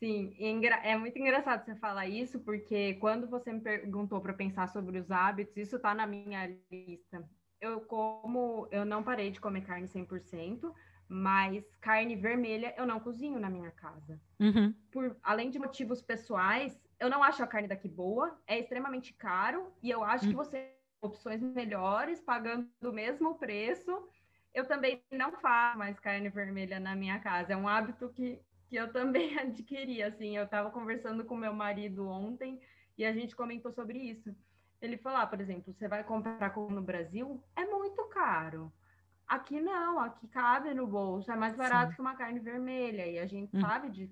Sim, 0.04 0.36
é 0.84 0.98
muito 0.98 1.18
engraçado 1.18 1.64
você 1.64 1.76
falar 1.76 2.06
isso, 2.06 2.38
porque 2.42 2.96
quando 2.96 3.26
você 3.26 3.54
me 3.54 3.62
perguntou 3.62 4.20
para 4.20 4.34
pensar 4.34 4.68
sobre 4.68 5.00
os 5.00 5.10
hábitos, 5.10 5.56
isso 5.56 5.78
está 5.78 5.96
na 5.96 6.06
minha 6.06 6.54
lista. 6.70 7.24
Eu 7.62 7.80
como, 7.80 8.68
eu 8.70 8.84
não 8.84 9.02
parei 9.02 9.32
de 9.32 9.40
comer 9.40 9.62
carne 9.62 9.88
100%, 9.88 10.74
mas 11.08 11.64
carne 11.80 12.18
vermelha 12.18 12.74
eu 12.76 12.86
não 12.86 13.00
cozinho 13.00 13.40
na 13.40 13.50
minha 13.50 13.72
casa. 13.72 14.20
Uhum. 14.42 14.76
Por 14.92 15.16
além 15.24 15.50
de 15.50 15.58
motivos 15.58 16.02
pessoais, 16.02 16.78
eu 17.00 17.10
não 17.10 17.24
acho 17.24 17.42
a 17.42 17.48
carne 17.48 17.70
daqui 17.70 17.88
boa, 17.88 18.38
é 18.46 18.60
extremamente 18.60 19.14
caro 19.14 19.72
e 19.82 19.90
eu 19.90 20.04
acho 20.04 20.26
uhum. 20.26 20.32
que 20.32 20.36
você 20.36 20.58
tem 20.58 20.74
opções 21.02 21.42
melhores 21.42 22.20
pagando 22.20 22.68
o 22.84 22.92
mesmo 22.92 23.36
preço. 23.36 24.06
Eu 24.54 24.68
também 24.68 25.02
não 25.10 25.32
faço 25.32 25.78
mais 25.78 25.98
carne 25.98 26.28
vermelha 26.28 26.78
na 26.78 26.94
minha 26.94 27.20
casa. 27.20 27.54
É 27.54 27.56
um 27.56 27.70
hábito 27.70 28.10
que, 28.10 28.42
que 28.74 28.78
eu 28.78 28.92
também 28.92 29.38
adquiri. 29.38 30.02
Assim, 30.02 30.36
eu 30.36 30.46
estava 30.46 30.72
conversando 30.72 31.24
com 31.24 31.36
meu 31.36 31.54
marido 31.54 32.08
ontem 32.08 32.60
e 32.98 33.06
a 33.06 33.14
gente 33.14 33.36
comentou 33.36 33.72
sobre 33.72 34.00
isso. 34.00 34.36
Ele 34.82 34.98
falou, 34.98 35.20
ah, 35.20 35.28
por 35.28 35.40
exemplo, 35.40 35.72
você 35.72 35.88
vai 35.88 36.04
comprar 36.04 36.50
como 36.50 36.72
no 36.72 36.82
Brasil, 36.82 37.42
é 37.56 37.66
muito 37.66 38.04
caro. 38.06 38.74
Aqui 39.28 39.62
não, 39.62 40.00
aqui 40.00 40.28
cabe 40.28 40.74
no 40.74 40.88
bolso, 40.88 41.32
é 41.32 41.36
mais 41.36 41.56
barato 41.56 41.92
Sim. 41.92 41.96
que 41.96 42.02
uma 42.02 42.16
carne 42.16 42.40
vermelha, 42.40 43.06
e 43.08 43.20
a 43.20 43.28
gente 43.28 43.56
hum. 43.56 43.62
sabe 43.62 43.90
de 43.92 44.12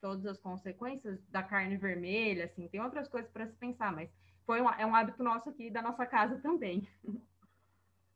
todas 0.00 0.24
as 0.26 0.38
consequências 0.38 1.18
da 1.28 1.42
carne 1.42 1.76
vermelha, 1.76 2.44
assim, 2.44 2.68
tem 2.68 2.80
outras 2.80 3.08
coisas 3.08 3.30
para 3.32 3.48
se 3.48 3.56
pensar, 3.56 3.90
mas 3.90 4.08
foi 4.46 4.60
um, 4.60 4.70
é 4.70 4.86
um 4.86 4.94
hábito 4.94 5.24
nosso 5.24 5.48
aqui 5.48 5.70
da 5.70 5.82
nossa 5.82 6.06
casa 6.06 6.38
também. 6.38 6.86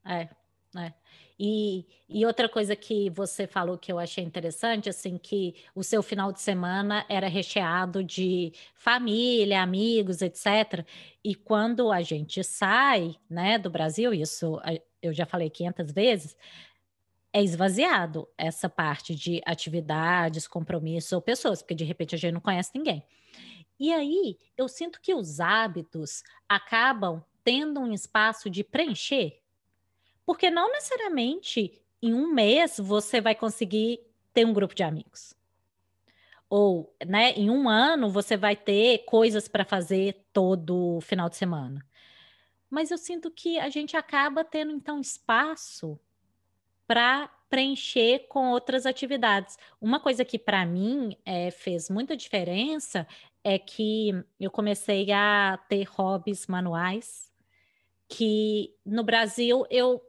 É, 0.05 0.29
é. 0.77 0.93
E, 1.39 1.87
e 2.09 2.25
outra 2.25 2.49
coisa 2.49 2.77
que 2.77 3.11
você 3.11 3.47
falou 3.47 3.77
que 3.77 3.91
eu 3.91 3.99
achei 3.99 4.23
interessante, 4.23 4.89
assim, 4.89 5.19
que 5.19 5.55
o 5.75 5.83
seu 5.83 6.03
final 6.03 6.33
de 6.33 6.41
semana 6.41 7.05
era 7.09 7.27
recheado 7.27 8.05
de 8.05 8.53
família, 8.75 9.63
amigos, 9.63 10.23
etc. 10.23 10.87
E 11.25 11.35
quando 11.35 11.91
a 11.91 12.01
gente 12.01 12.45
sai, 12.45 13.17
né, 13.29 13.59
do 13.59 13.71
Brasil, 13.71 14.15
isso 14.15 14.61
eu 15.03 15.13
já 15.13 15.27
falei 15.27 15.51
500 15.51 15.91
vezes, 15.91 16.37
é 17.33 17.43
esvaziado 17.43 18.29
essa 18.39 18.69
parte 18.69 19.15
de 19.15 19.41
atividades, 19.45 20.47
compromissos 20.47 21.13
ou 21.13 21.21
pessoas, 21.21 21.61
porque 21.61 21.75
de 21.75 21.85
repente 21.85 22.15
a 22.15 22.19
gente 22.19 22.35
não 22.35 22.41
conhece 22.41 22.71
ninguém. 22.75 23.03
E 23.81 23.93
aí 23.93 24.39
eu 24.57 24.69
sinto 24.69 25.01
que 25.01 25.15
os 25.15 25.41
hábitos 25.41 26.23
acabam 26.49 27.25
tendo 27.43 27.81
um 27.81 27.93
espaço 27.93 28.49
de 28.49 28.63
preencher, 28.63 29.42
porque 30.25 30.51
não 30.51 30.71
necessariamente 30.71 31.81
em 32.01 32.15
um 32.15 32.33
mês 32.33 32.79
você 32.79 33.21
vai 33.21 33.35
conseguir 33.35 34.01
ter 34.33 34.47
um 34.47 34.53
grupo 34.53 34.75
de 34.75 34.83
amigos. 34.83 35.35
Ou, 36.49 36.95
né, 37.07 37.33
em 37.33 37.49
um 37.51 37.69
ano 37.69 38.11
você 38.11 38.37
vai 38.37 38.55
ter 38.57 39.05
coisas 39.05 39.49
para 39.49 39.65
fazer 39.65 40.27
todo 40.33 41.01
final 41.01 41.29
de 41.29 41.37
semana 41.37 41.85
mas 42.73 42.91
eu 42.91 42.97
sinto 42.97 43.31
que 43.31 43.59
a 43.59 43.69
gente 43.69 43.99
acaba 43.99 44.43
tendo 44.43 44.73
então 44.73 44.99
espaço 44.99 46.01
para 46.87 47.29
preencher 47.51 48.21
com 48.31 48.51
outras 48.51 48.87
atividades. 48.87 49.59
Uma 49.79 50.01
coisa 50.01 50.25
que 50.25 50.39
para 50.39 50.65
mim 50.65 51.15
é, 51.23 51.51
fez 51.51 51.91
muita 51.91 52.17
diferença 52.17 53.07
é 53.45 53.59
que 53.59 54.13
eu 54.41 54.51
comecei 54.51 55.13
a 55.13 55.59
ter 55.69 55.85
hobbies 55.85 56.47
manuais 56.47 57.31
que 58.09 58.75
no 58.87 59.05
Brasil 59.05 59.67
eu 59.69 60.03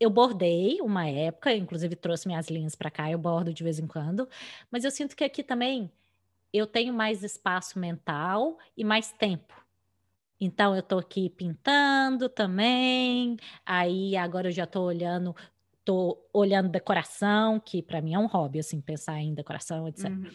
eu 0.00 0.10
bordei 0.10 0.80
uma 0.80 1.08
época, 1.08 1.54
inclusive 1.54 1.96
trouxe 1.96 2.28
minhas 2.28 2.48
linhas 2.48 2.74
para 2.74 2.90
cá, 2.90 3.10
eu 3.10 3.18
bordo 3.18 3.52
de 3.52 3.64
vez 3.64 3.78
em 3.78 3.86
quando, 3.86 4.28
mas 4.70 4.84
eu 4.84 4.90
sinto 4.90 5.16
que 5.16 5.24
aqui 5.24 5.42
também 5.42 5.90
eu 6.52 6.66
tenho 6.66 6.94
mais 6.94 7.22
espaço 7.22 7.78
mental 7.78 8.58
e 8.76 8.84
mais 8.84 9.12
tempo 9.12 9.58
então 10.40 10.74
eu 10.74 10.80
estou 10.80 10.98
aqui 10.98 11.28
pintando 11.28 12.28
também, 12.28 13.36
aí 13.66 14.16
agora 14.16 14.48
eu 14.48 14.52
já 14.52 14.64
estou 14.64 14.84
olhando, 14.84 15.34
estou 15.80 16.28
olhando 16.32 16.68
decoração, 16.68 17.58
que 17.58 17.82
para 17.82 18.00
mim 18.00 18.14
é 18.14 18.18
um 18.18 18.26
hobby, 18.26 18.60
assim, 18.60 18.80
pensar 18.80 19.18
em 19.18 19.34
decoração, 19.34 19.88
etc. 19.88 20.10
Uhum. 20.10 20.30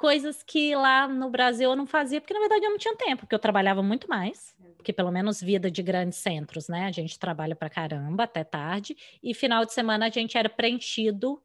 Coisas 0.00 0.42
que 0.42 0.74
lá 0.74 1.06
no 1.06 1.28
Brasil 1.28 1.70
eu 1.70 1.76
não 1.76 1.86
fazia, 1.86 2.20
porque 2.20 2.32
na 2.32 2.40
verdade 2.40 2.64
eu 2.64 2.70
não 2.70 2.78
tinha 2.78 2.96
tempo, 2.96 3.20
porque 3.20 3.34
eu 3.34 3.38
trabalhava 3.38 3.82
muito 3.82 4.08
mais, 4.08 4.56
porque 4.76 4.92
pelo 4.92 5.10
menos 5.10 5.40
vida 5.42 5.70
de 5.70 5.82
grandes 5.82 6.18
centros, 6.18 6.68
né? 6.68 6.86
A 6.86 6.92
gente 6.92 7.18
trabalha 7.18 7.54
para 7.54 7.68
caramba 7.68 8.24
até 8.24 8.42
tarde, 8.42 8.96
e 9.22 9.34
final 9.34 9.64
de 9.66 9.74
semana 9.74 10.06
a 10.06 10.10
gente 10.10 10.38
era 10.38 10.48
preenchido 10.48 11.42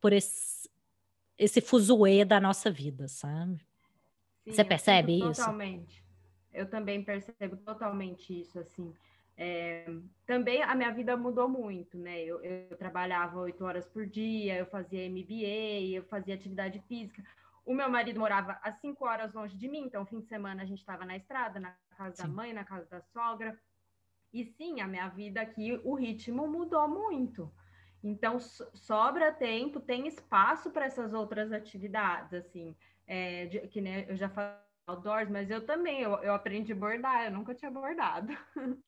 por 0.00 0.12
esse, 0.12 0.70
esse 1.36 1.60
fuzuê 1.60 2.24
da 2.24 2.40
nossa 2.40 2.70
vida, 2.70 3.08
sabe? 3.08 3.66
Sim, 4.44 4.52
Você 4.52 4.64
percebe 4.64 5.18
isso? 5.18 5.40
Totalmente 5.40 6.08
eu 6.58 6.66
também 6.68 7.02
percebo 7.02 7.56
totalmente 7.58 8.40
isso, 8.40 8.58
assim. 8.58 8.92
É, 9.36 9.88
também 10.26 10.62
a 10.62 10.74
minha 10.74 10.90
vida 10.90 11.16
mudou 11.16 11.48
muito, 11.48 11.96
né? 11.96 12.20
Eu, 12.24 12.42
eu 12.42 12.76
trabalhava 12.76 13.38
oito 13.38 13.64
horas 13.64 13.86
por 13.86 14.04
dia, 14.04 14.56
eu 14.56 14.66
fazia 14.66 15.08
MBA, 15.08 15.94
eu 15.94 16.02
fazia 16.04 16.34
atividade 16.34 16.82
física. 16.88 17.22
O 17.68 17.74
meu 17.74 17.90
marido 17.90 18.18
morava 18.18 18.58
a 18.62 18.72
cinco 18.72 19.04
horas 19.04 19.34
longe 19.34 19.54
de 19.54 19.68
mim, 19.68 19.80
então 19.80 20.06
fim 20.06 20.20
de 20.20 20.26
semana 20.26 20.62
a 20.62 20.64
gente 20.64 20.78
estava 20.78 21.04
na 21.04 21.18
estrada, 21.18 21.60
na 21.60 21.76
casa 21.98 22.16
sim. 22.16 22.22
da 22.22 22.28
mãe, 22.28 22.50
na 22.54 22.64
casa 22.64 22.86
da 22.88 23.02
sogra. 23.02 23.60
E 24.32 24.42
sim, 24.42 24.80
a 24.80 24.86
minha 24.86 25.06
vida 25.08 25.42
aqui, 25.42 25.78
o 25.84 25.94
ritmo 25.94 26.48
mudou 26.48 26.88
muito. 26.88 27.52
Então, 28.02 28.40
sobra 28.40 29.30
tempo, 29.34 29.80
tem 29.80 30.06
espaço 30.06 30.70
para 30.70 30.86
essas 30.86 31.12
outras 31.12 31.52
atividades, 31.52 32.32
assim, 32.32 32.74
é, 33.06 33.44
de, 33.44 33.60
que 33.68 33.82
né, 33.82 34.06
eu 34.08 34.16
já 34.16 34.30
falei 34.30 34.56
outdoors, 34.86 35.28
mas 35.28 35.50
eu 35.50 35.66
também, 35.66 36.00
eu, 36.00 36.14
eu 36.22 36.32
aprendi 36.32 36.72
a 36.72 36.76
bordar, 36.76 37.26
eu 37.26 37.32
nunca 37.32 37.54
tinha 37.54 37.70
bordado. 37.70 38.32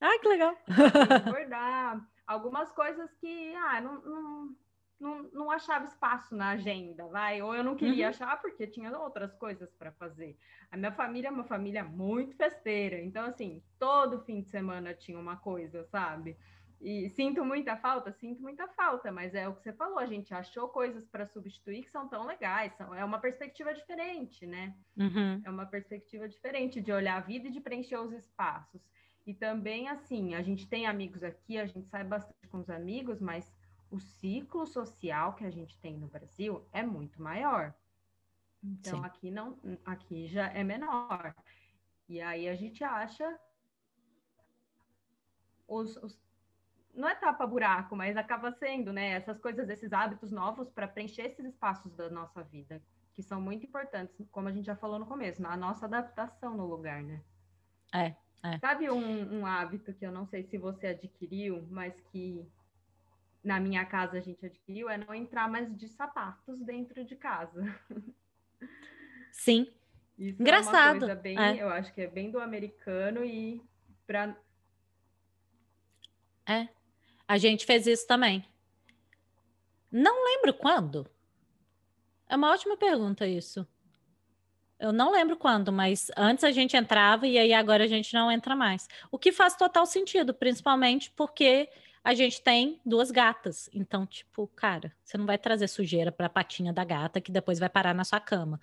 Ah, 0.01 0.17
que 0.19 0.27
legal! 0.27 0.57
bordar, 1.31 2.03
algumas 2.25 2.71
coisas 2.71 3.13
que, 3.19 3.53
ah, 3.53 3.79
não, 3.79 4.01
não, 4.01 4.55
não, 5.01 5.23
não, 5.33 5.51
achava 5.51 5.85
espaço 5.85 6.35
na 6.35 6.49
agenda, 6.49 7.07
vai, 7.07 7.41
ou 7.41 7.55
eu 7.55 7.63
não 7.63 7.75
queria 7.75 8.05
uhum. 8.05 8.09
achar 8.11 8.39
porque 8.39 8.67
tinha 8.67 8.95
outras 8.97 9.33
coisas 9.35 9.73
para 9.73 9.91
fazer. 9.91 10.37
A 10.69 10.77
minha 10.77 10.91
família 10.91 11.27
é 11.27 11.31
uma 11.31 11.43
família 11.43 11.83
muito 11.83 12.35
festeira, 12.35 13.01
então, 13.01 13.25
assim, 13.25 13.63
todo 13.79 14.21
fim 14.21 14.41
de 14.41 14.49
semana 14.49 14.93
tinha 14.93 15.19
uma 15.19 15.35
coisa, 15.35 15.83
sabe? 15.85 16.37
E 16.79 17.09
sinto 17.09 17.45
muita 17.45 17.75
falta, 17.77 18.11
sinto 18.11 18.41
muita 18.41 18.67
falta, 18.69 19.11
mas 19.11 19.35
é 19.35 19.47
o 19.47 19.55
que 19.55 19.61
você 19.61 19.73
falou, 19.73 19.99
a 19.99 20.05
gente 20.07 20.33
achou 20.33 20.67
coisas 20.69 21.07
para 21.07 21.27
substituir 21.27 21.83
que 21.83 21.91
são 21.91 22.07
tão 22.07 22.25
legais, 22.25 22.73
são, 22.73 22.93
é 22.93 23.03
uma 23.03 23.19
perspectiva 23.19 23.73
diferente, 23.73 24.47
né? 24.47 24.75
Uhum. 24.97 25.41
É 25.43 25.49
uma 25.49 25.65
perspectiva 25.65 26.27
diferente 26.27 26.81
de 26.81 26.91
olhar 26.91 27.17
a 27.17 27.21
vida 27.21 27.47
e 27.47 27.51
de 27.51 27.59
preencher 27.59 27.97
os 27.97 28.11
espaços. 28.13 28.81
E 29.27 29.33
também, 29.33 29.87
assim, 29.89 30.33
a 30.33 30.41
gente 30.41 30.67
tem 30.67 30.87
amigos 30.87 31.23
aqui, 31.23 31.57
a 31.57 31.67
gente 31.67 31.87
sai 31.87 32.03
bastante 32.03 32.47
com 32.47 32.59
os 32.59 32.69
amigos, 32.69 33.19
mas 33.19 33.51
o 33.91 33.99
ciclo 33.99 34.65
social 34.65 35.33
que 35.35 35.45
a 35.45 35.51
gente 35.51 35.77
tem 35.79 35.97
no 35.97 36.07
Brasil 36.07 36.65
é 36.71 36.81
muito 36.81 37.21
maior. 37.21 37.73
Então, 38.63 38.99
Sim. 38.99 39.05
aqui 39.05 39.31
não, 39.31 39.57
aqui 39.85 40.27
já 40.27 40.47
é 40.47 40.63
menor. 40.63 41.35
E 42.07 42.21
aí 42.21 42.47
a 42.47 42.55
gente 42.55 42.83
acha 42.83 43.39
os, 45.67 45.97
os 45.97 46.19
não 46.93 47.07
é 47.07 47.15
tapa-buraco, 47.15 47.95
mas 47.95 48.17
acaba 48.17 48.51
sendo, 48.51 48.91
né? 48.91 49.11
Essas 49.11 49.39
coisas, 49.39 49.69
esses 49.69 49.93
hábitos 49.93 50.31
novos 50.31 50.69
para 50.69 50.87
preencher 50.87 51.23
esses 51.23 51.45
espaços 51.45 51.93
da 51.95 52.09
nossa 52.09 52.43
vida, 52.43 52.81
que 53.13 53.23
são 53.23 53.41
muito 53.41 53.65
importantes, 53.65 54.15
como 54.31 54.47
a 54.47 54.51
gente 54.51 54.65
já 54.65 54.75
falou 54.75 54.99
no 54.99 55.05
começo, 55.05 55.45
a 55.45 55.57
nossa 55.57 55.85
adaptação 55.85 56.55
no 56.55 56.65
lugar, 56.65 57.01
né? 57.01 57.21
É, 57.93 58.15
é. 58.43 58.59
Sabe 58.59 58.89
um, 58.89 59.39
um 59.39 59.45
hábito 59.45 59.93
que 59.93 60.05
eu 60.05 60.11
não 60.11 60.25
sei 60.25 60.43
se 60.43 60.57
você 60.57 60.87
adquiriu, 60.87 61.65
mas 61.69 61.99
que 62.11 62.45
na 63.43 63.59
minha 63.59 63.85
casa 63.85 64.17
a 64.17 64.21
gente 64.21 64.45
adquiriu 64.45 64.89
é 64.89 64.97
não 64.97 65.13
entrar 65.13 65.49
mais 65.49 65.75
de 65.75 65.87
sapatos 65.87 66.59
dentro 66.61 67.03
de 67.03 67.15
casa. 67.15 67.63
Sim. 69.31 69.67
Isso 70.17 70.41
Engraçado. 70.41 71.09
É 71.09 71.15
bem, 71.15 71.37
é. 71.37 71.61
eu 71.61 71.69
acho 71.69 71.93
que 71.93 72.01
é 72.01 72.07
bem 72.07 72.29
do 72.29 72.39
americano 72.39 73.25
e 73.25 73.61
para 74.05 74.35
É. 76.47 76.67
A 77.27 77.37
gente 77.37 77.65
fez 77.65 77.87
isso 77.87 78.05
também. 78.05 78.45
Não 79.91 80.25
lembro 80.25 80.53
quando. 80.53 81.09
É 82.29 82.35
uma 82.35 82.51
ótima 82.51 82.77
pergunta 82.77 83.27
isso. 83.27 83.67
Eu 84.79 84.91
não 84.91 85.11
lembro 85.11 85.37
quando, 85.37 85.71
mas 85.71 86.09
antes 86.17 86.43
a 86.43 86.51
gente 86.51 86.75
entrava 86.75 87.27
e 87.27 87.37
aí 87.37 87.53
agora 87.53 87.83
a 87.83 87.87
gente 87.87 88.13
não 88.13 88.31
entra 88.31 88.55
mais. 88.55 88.87
O 89.11 89.19
que 89.19 89.31
faz 89.31 89.55
total 89.55 89.85
sentido, 89.85 90.33
principalmente 90.33 91.11
porque 91.11 91.69
a 92.03 92.13
gente 92.13 92.41
tem 92.41 92.79
duas 92.85 93.11
gatas. 93.11 93.69
Então, 93.73 94.05
tipo, 94.05 94.47
cara, 94.47 94.91
você 95.03 95.17
não 95.17 95.25
vai 95.25 95.37
trazer 95.37 95.67
sujeira 95.67 96.11
para 96.11 96.25
a 96.25 96.29
patinha 96.29 96.73
da 96.73 96.83
gata 96.83 97.21
que 97.21 97.31
depois 97.31 97.59
vai 97.59 97.69
parar 97.69 97.93
na 97.93 98.03
sua 98.03 98.19
cama. 98.19 98.59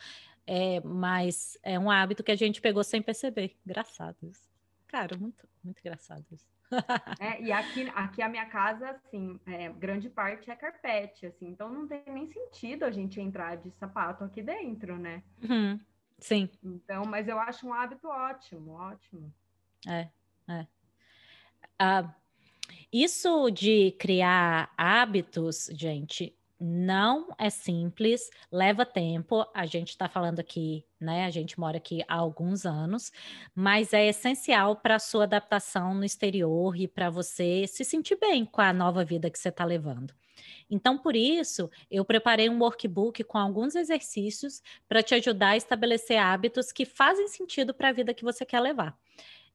É, 0.46 0.80
mas 0.80 1.58
é 1.62 1.78
um 1.78 1.90
hábito 1.90 2.24
que 2.24 2.32
a 2.32 2.36
gente 2.36 2.60
pegou 2.60 2.82
sem 2.82 3.02
perceber. 3.02 3.56
Engraçado 3.64 4.16
isso. 4.22 4.48
Cara, 4.86 5.16
muito, 5.16 5.46
muito 5.62 5.78
engraçado 5.78 6.24
isso. 6.32 6.46
É, 7.18 7.40
e 7.42 7.50
aqui, 7.50 7.90
aqui 7.94 8.20
a 8.22 8.28
minha 8.28 8.44
casa, 8.44 8.90
assim, 8.90 9.40
é, 9.46 9.70
grande 9.70 10.10
parte 10.10 10.50
é 10.50 10.54
carpete, 10.54 11.24
assim, 11.24 11.48
então 11.48 11.72
não 11.72 11.88
tem 11.88 12.02
nem 12.06 12.26
sentido 12.26 12.84
a 12.84 12.90
gente 12.90 13.18
entrar 13.18 13.56
de 13.56 13.70
sapato 13.70 14.22
aqui 14.22 14.42
dentro, 14.42 14.98
né? 14.98 15.22
Uhum. 15.42 15.80
Sim. 16.18 16.48
Então, 16.62 17.04
mas 17.06 17.26
eu 17.26 17.38
acho 17.38 17.66
um 17.66 17.72
hábito 17.72 18.06
ótimo, 18.08 18.72
ótimo. 18.72 19.32
É, 19.86 20.08
é. 20.48 20.66
Uh, 21.80 22.14
isso 22.92 23.50
de 23.50 23.92
criar 23.98 24.72
hábitos, 24.76 25.68
gente, 25.72 26.34
não 26.60 27.28
é 27.38 27.50
simples, 27.50 28.30
leva 28.50 28.84
tempo. 28.84 29.46
A 29.54 29.64
gente 29.64 29.90
está 29.90 30.08
falando 30.08 30.40
aqui, 30.40 30.84
né? 31.00 31.24
A 31.24 31.30
gente 31.30 31.58
mora 31.58 31.76
aqui 31.76 32.02
há 32.08 32.16
alguns 32.16 32.66
anos, 32.66 33.12
mas 33.54 33.92
é 33.92 34.08
essencial 34.08 34.76
para 34.76 34.96
a 34.96 34.98
sua 34.98 35.24
adaptação 35.24 35.94
no 35.94 36.04
exterior 36.04 36.76
e 36.76 36.88
para 36.88 37.10
você 37.10 37.66
se 37.66 37.84
sentir 37.84 38.16
bem 38.16 38.44
com 38.44 38.60
a 38.60 38.72
nova 38.72 39.04
vida 39.04 39.30
que 39.30 39.38
você 39.38 39.50
está 39.50 39.64
levando. 39.64 40.12
Então, 40.70 40.98
por 40.98 41.16
isso, 41.16 41.70
eu 41.90 42.04
preparei 42.04 42.48
um 42.48 42.60
workbook 42.60 43.22
com 43.24 43.38
alguns 43.38 43.74
exercícios 43.74 44.62
para 44.88 45.02
te 45.02 45.14
ajudar 45.14 45.50
a 45.50 45.56
estabelecer 45.56 46.18
hábitos 46.18 46.72
que 46.72 46.84
fazem 46.84 47.28
sentido 47.28 47.72
para 47.74 47.88
a 47.88 47.92
vida 47.92 48.14
que 48.14 48.24
você 48.24 48.44
quer 48.44 48.60
levar. 48.60 48.98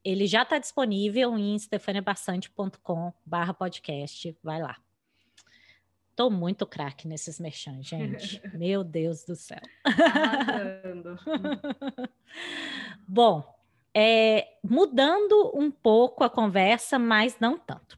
Ele 0.03 0.27
já 0.27 0.43
está 0.43 0.59
disponível 0.59 1.37
em 1.37 1.57
stefaniabassante.com/podcast. 1.57 4.37
Vai 4.43 4.61
lá. 4.61 4.77
Tô 6.15 6.29
muito 6.29 6.67
craque 6.67 7.07
nesses 7.07 7.39
merchan, 7.39 7.81
gente. 7.81 8.39
Meu 8.53 8.83
Deus 8.83 9.23
do 9.23 9.35
céu. 9.35 9.61
Bom, 13.07 13.43
é, 13.93 14.57
mudando 14.63 15.51
um 15.55 15.71
pouco 15.71 16.23
a 16.23 16.29
conversa, 16.29 16.99
mas 16.99 17.39
não 17.39 17.57
tanto. 17.57 17.97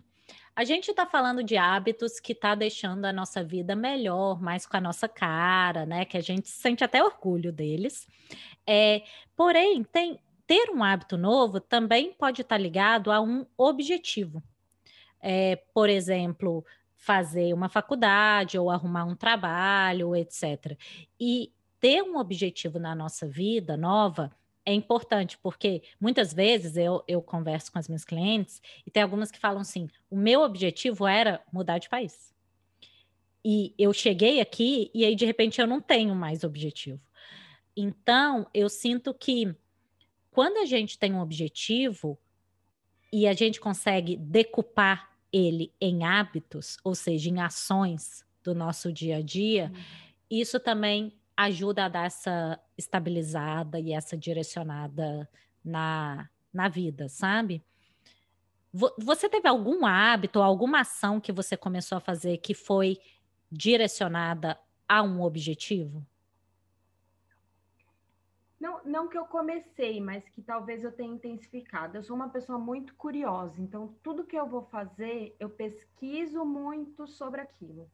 A 0.56 0.64
gente 0.64 0.90
está 0.90 1.06
falando 1.06 1.44
de 1.44 1.58
hábitos 1.58 2.18
que 2.18 2.32
está 2.32 2.56
deixando 2.56 3.04
a 3.04 3.12
nossa 3.12 3.44
vida 3.44 3.76
melhor, 3.76 4.42
mais 4.42 4.66
com 4.66 4.78
a 4.78 4.82
nossa 4.82 5.10
cara, 5.10 5.86
né? 5.86 6.06
Que 6.06 6.16
a 6.16 6.22
gente 6.22 6.48
sente 6.48 6.82
até 6.82 7.04
orgulho 7.04 7.52
deles. 7.52 8.08
É, 8.66 9.04
porém, 9.36 9.84
tem, 9.84 10.18
ter 10.48 10.70
um 10.70 10.84
hábito 10.84 11.18
novo 11.18 11.60
também 11.60 12.14
pode 12.14 12.42
estar 12.42 12.56
tá 12.56 12.62
ligado 12.62 13.12
a 13.12 13.22
um 13.22 13.46
objetivo. 13.58 14.44
É, 15.22 15.56
por 15.74 15.90
exemplo, 15.90 16.64
fazer 16.96 17.54
uma 17.54 17.70
faculdade 17.70 18.58
ou 18.58 18.70
arrumar 18.70 19.06
um 19.06 19.16
trabalho, 19.16 20.16
etc. 20.16 20.78
E 21.20 21.52
ter 21.80 22.02
um 22.02 22.18
objetivo 22.18 22.80
na 22.80 22.96
nossa 22.96 23.28
vida 23.28 23.76
nova 23.76 24.32
é 24.66 24.74
importante, 24.74 25.38
porque 25.38 25.84
muitas 26.00 26.34
vezes 26.34 26.76
eu, 26.76 27.04
eu 27.08 27.22
converso 27.22 27.72
com 27.72 27.78
as 27.78 27.88
minhas 27.88 28.04
clientes 28.04 28.62
e 28.86 28.90
tem 28.90 29.04
algumas 29.04 29.30
que 29.32 29.40
falam 29.40 29.62
assim: 29.62 29.88
o 30.10 30.18
meu 30.18 30.42
objetivo 30.42 31.06
era 31.06 31.42
mudar 31.54 31.78
de 31.78 31.88
país. 31.88 32.34
E 33.44 33.76
eu 33.78 33.94
cheguei 33.94 34.42
aqui 34.42 34.90
e 34.92 35.06
aí, 35.06 35.16
de 35.16 35.24
repente, 35.24 35.62
eu 35.62 35.68
não 35.68 35.80
tenho 35.80 36.16
mais 36.16 36.44
objetivo. 36.44 37.00
Então, 37.78 38.48
eu 38.52 38.68
sinto 38.68 39.14
que 39.14 39.56
quando 40.36 40.58
a 40.58 40.66
gente 40.66 41.00
tem 41.00 41.14
um 41.14 41.22
objetivo 41.22 42.20
e 43.12 43.26
a 43.26 43.32
gente 43.32 43.58
consegue 43.58 44.18
decupar 44.18 45.10
ele 45.32 45.74
em 45.80 46.04
hábitos, 46.04 46.76
ou 46.84 46.94
seja, 46.94 47.30
em 47.30 47.40
ações 47.40 48.26
do 48.44 48.54
nosso 48.54 48.92
dia 48.92 49.18
a 49.18 49.22
dia, 49.22 49.72
uhum. 49.74 49.82
isso 50.30 50.60
também 50.60 51.18
ajuda 51.38 51.86
a 51.86 51.88
dar 51.88 52.08
essa 52.08 52.60
estabilizada 52.78 53.80
e 53.80 53.94
essa 53.94 54.18
direcionada 54.18 55.26
na, 55.64 56.30
na 56.54 56.68
vida, 56.68 57.08
sabe? 57.08 57.64
Você 58.98 59.30
teve 59.30 59.48
algum 59.48 59.86
hábito, 59.86 60.42
alguma 60.42 60.82
ação 60.82 61.22
que 61.22 61.32
você 61.32 61.56
começou 61.56 61.98
a 61.98 62.02
fazer 62.02 62.40
que 62.40 62.54
foi 62.54 63.00
direcionada 63.50 64.60
a 64.86 65.02
um 65.02 65.22
objetivo? 65.22 66.06
Não, 68.66 68.82
não 68.84 69.08
que 69.08 69.16
eu 69.16 69.28
comecei, 69.28 70.02
mas 70.02 70.28
que 70.30 70.42
talvez 70.42 70.84
eu 70.84 70.92
tenha 70.92 71.14
intensificado. 71.14 71.96
Eu 71.96 72.02
sou 72.02 72.16
uma 72.16 72.30
pessoa 72.30 72.58
muito 72.58 72.96
curiosa, 72.96 73.62
então 73.62 73.96
tudo 74.02 74.26
que 74.26 74.36
eu 74.36 74.48
vou 74.48 74.64
fazer, 74.64 75.36
eu 75.40 75.52
pesquiso 75.52 76.44
muito 76.44 77.06
sobre 77.06 77.42
aquilo. 77.42 77.88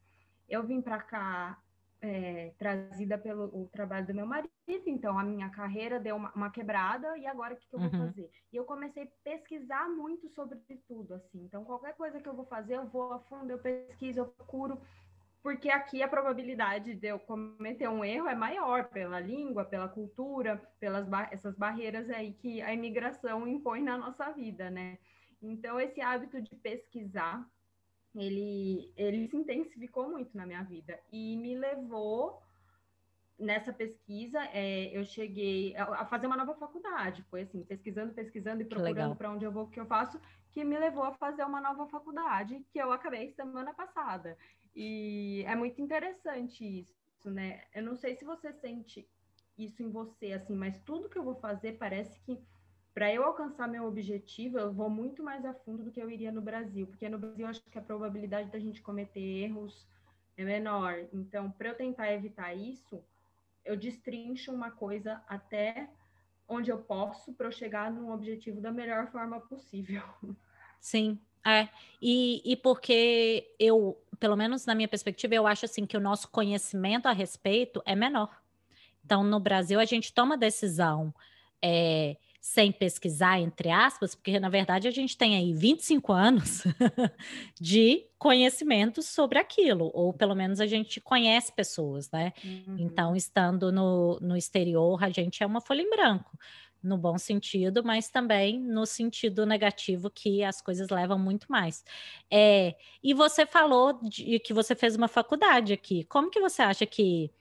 Eu 0.47 0.63
vim 0.63 0.79
para 0.79 1.01
cá 1.01 1.61
é, 1.99 2.53
trazida 2.57 3.17
pelo 3.17 3.67
trabalho 3.67 4.07
do 4.07 4.13
meu 4.13 4.25
marido, 4.25 4.49
então 4.65 5.19
a 5.19 5.23
minha 5.25 5.49
carreira 5.49 5.99
deu 5.99 6.15
uma, 6.15 6.31
uma 6.31 6.49
quebrada 6.49 7.17
e 7.17 7.27
agora 7.27 7.53
o 7.53 7.57
que, 7.57 7.67
que 7.67 7.75
eu 7.75 7.79
vou 7.79 7.91
uhum. 7.91 8.07
fazer? 8.07 8.31
E 8.53 8.55
eu 8.55 8.63
comecei 8.63 9.03
a 9.03 9.07
pesquisar 9.25 9.89
muito 9.89 10.29
sobre 10.29 10.57
tudo, 10.87 11.15
assim. 11.15 11.43
Então 11.43 11.65
qualquer 11.65 11.97
coisa 11.97 12.21
que 12.21 12.29
eu 12.29 12.33
vou 12.33 12.45
fazer, 12.45 12.77
eu 12.77 12.87
vou 12.87 13.11
a 13.11 13.19
fundo, 13.19 13.51
eu 13.51 13.59
pesquiso, 13.59 14.19
eu 14.19 14.25
procuro, 14.25 14.79
porque 15.43 15.69
aqui 15.69 16.03
a 16.03 16.07
probabilidade 16.07 16.93
de 16.93 17.07
eu 17.07 17.19
cometer 17.19 17.87
um 17.89 18.05
erro 18.05 18.27
é 18.27 18.35
maior 18.35 18.89
pela 18.89 19.19
língua, 19.19 19.65
pela 19.65 19.87
cultura, 19.87 20.61
pelas 20.79 21.07
bar 21.07 21.29
essas 21.31 21.55
barreiras 21.55 22.09
aí 22.09 22.33
que 22.33 22.61
a 22.61 22.73
imigração 22.73 23.47
impõe 23.47 23.81
na 23.81 23.97
nossa 23.97 24.31
vida, 24.31 24.69
né? 24.69 24.97
Então 25.41 25.79
esse 25.79 25.99
hábito 26.01 26.41
de 26.41 26.55
pesquisar 26.55 27.43
ele, 28.15 28.91
ele 28.95 29.27
se 29.27 29.37
intensificou 29.37 30.09
muito 30.09 30.35
na 30.35 30.45
minha 30.45 30.63
vida 30.63 30.99
e 31.11 31.37
me 31.37 31.55
levou 31.55 32.41
nessa 33.41 33.73
pesquisa, 33.73 34.39
é, 34.53 34.95
eu 34.97 35.03
cheguei 35.03 35.75
a, 35.75 36.05
fazer 36.05 36.27
uma 36.27 36.37
nova 36.37 36.55
faculdade. 36.55 37.23
Foi 37.23 37.41
assim, 37.41 37.63
pesquisando, 37.63 38.13
pesquisando 38.13 38.61
e 38.61 38.65
procurando 38.65 39.15
para 39.15 39.31
onde 39.31 39.43
eu 39.43 39.51
vou, 39.51 39.63
o 39.63 39.69
que 39.69 39.79
eu 39.79 39.85
faço, 39.85 40.19
que 40.51 40.63
me 40.63 40.77
levou 40.77 41.03
a 41.03 41.13
fazer 41.13 41.43
uma 41.43 41.59
nova 41.59 41.87
faculdade, 41.87 42.63
que 42.71 42.79
eu 42.79 42.91
acabei 42.91 43.31
semana 43.31 43.73
passada. 43.73 44.37
E 44.75 45.43
é 45.47 45.55
muito 45.55 45.81
interessante 45.81 46.63
isso, 46.63 47.29
né? 47.29 47.63
Eu 47.73 47.83
não 47.83 47.95
sei 47.95 48.15
se 48.15 48.23
você 48.23 48.53
sente 48.53 49.07
isso 49.57 49.83
em 49.83 49.89
você, 49.89 50.33
assim, 50.33 50.55
mas 50.55 50.79
tudo 50.79 51.09
que 51.09 51.17
eu 51.17 51.23
vou 51.23 51.35
fazer 51.35 51.73
parece 51.73 52.19
que 52.21 52.39
para 52.93 53.13
eu 53.13 53.23
alcançar 53.23 53.67
meu 53.67 53.85
objetivo, 53.85 54.59
eu 54.59 54.71
vou 54.73 54.89
muito 54.89 55.23
mais 55.23 55.45
a 55.45 55.53
fundo 55.53 55.83
do 55.83 55.91
que 55.91 56.01
eu 56.01 56.09
iria 56.09 56.31
no 56.31 56.41
Brasil, 56.41 56.87
porque 56.87 57.07
no 57.07 57.17
Brasil 57.17 57.45
eu 57.45 57.49
acho 57.49 57.61
que 57.61 57.77
a 57.77 57.81
probabilidade 57.81 58.51
da 58.51 58.59
gente 58.59 58.81
cometer 58.81 59.19
erros 59.19 59.87
é 60.35 60.43
menor. 60.43 61.07
Então, 61.13 61.49
para 61.51 61.69
eu 61.69 61.75
tentar 61.75 62.11
evitar 62.11 62.53
isso, 62.53 63.03
eu 63.63 63.75
destrincho 63.77 64.51
uma 64.51 64.71
coisa 64.71 65.21
até 65.27 65.89
onde 66.47 66.69
eu 66.69 66.79
posso 66.79 67.33
para 67.33 67.47
eu 67.47 67.51
chegar 67.51 67.91
num 67.91 68.11
objetivo 68.11 68.59
da 68.59 68.71
melhor 68.71 69.07
forma 69.07 69.39
possível. 69.39 70.03
Sim, 70.79 71.19
é. 71.45 71.69
E, 72.01 72.41
e 72.43 72.55
porque 72.57 73.55
eu, 73.59 73.97
pelo 74.19 74.35
menos 74.35 74.65
na 74.65 74.75
minha 74.75 74.87
perspectiva, 74.87 75.33
eu 75.35 75.47
acho 75.47 75.65
assim 75.65 75.85
que 75.85 75.95
o 75.95 76.01
nosso 76.01 76.29
conhecimento 76.29 77.07
a 77.07 77.11
respeito 77.11 77.81
é 77.85 77.95
menor. 77.95 78.41
Então, 79.03 79.23
no 79.23 79.39
Brasil, 79.39 79.79
a 79.79 79.85
gente 79.85 80.13
toma 80.13 80.37
decisão. 80.37 81.13
É, 81.61 82.17
sem 82.41 82.71
pesquisar, 82.71 83.39
entre 83.39 83.69
aspas, 83.69 84.15
porque 84.15 84.39
na 84.39 84.49
verdade 84.49 84.87
a 84.87 84.91
gente 84.91 85.15
tem 85.15 85.35
aí 85.35 85.53
25 85.53 86.11
anos 86.11 86.63
de 87.61 88.03
conhecimento 88.17 89.03
sobre 89.03 89.37
aquilo, 89.37 89.91
ou 89.93 90.11
pelo 90.11 90.33
menos 90.33 90.59
a 90.59 90.65
gente 90.65 90.99
conhece 90.99 91.53
pessoas, 91.53 92.09
né? 92.09 92.33
Uhum. 92.43 92.77
Então, 92.79 93.15
estando 93.15 93.71
no, 93.71 94.17
no 94.19 94.35
exterior, 94.35 95.03
a 95.03 95.11
gente 95.11 95.43
é 95.43 95.45
uma 95.45 95.61
folha 95.61 95.83
em 95.83 95.89
branco, 95.91 96.35
no 96.81 96.97
bom 96.97 97.15
sentido, 97.15 97.83
mas 97.83 98.09
também 98.09 98.59
no 98.59 98.87
sentido 98.87 99.45
negativo, 99.45 100.09
que 100.09 100.43
as 100.43 100.63
coisas 100.63 100.89
levam 100.89 101.19
muito 101.19 101.45
mais. 101.47 101.85
É, 102.29 102.75
e 103.03 103.13
você 103.13 103.45
falou 103.45 104.01
de 104.01 104.39
que 104.39 104.51
você 104.51 104.73
fez 104.73 104.95
uma 104.95 105.07
faculdade 105.07 105.73
aqui. 105.73 106.05
Como 106.05 106.31
que 106.31 106.41
você 106.41 106.63
acha 106.63 106.87
que 106.87 107.31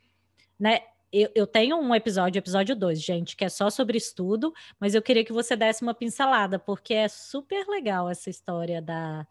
né, 0.59 0.83
eu, 1.13 1.31
eu, 1.35 1.47
tenho 1.47 1.77
um 1.77 1.95
episódio, 1.95 2.39
episódio 2.39 2.77
2, 2.77 3.01
gente, 3.01 3.37
que 3.37 3.45
é 3.45 3.49
só 3.49 3.69
sobre 3.69 3.99
estudo, 3.99 4.53
mas 4.79 4.95
eu 4.95 5.03
queria 5.03 5.25
que 5.25 5.33
você 5.33 5.57
desse 5.57 5.83
uma 5.83 5.95
pincelada, 5.95 6.59
porque 6.59 6.95
é 6.95 7.09
super 7.09 7.67
legal 7.67 8.09
essa 8.09 8.31
história 8.31 8.81
da, 8.81 9.27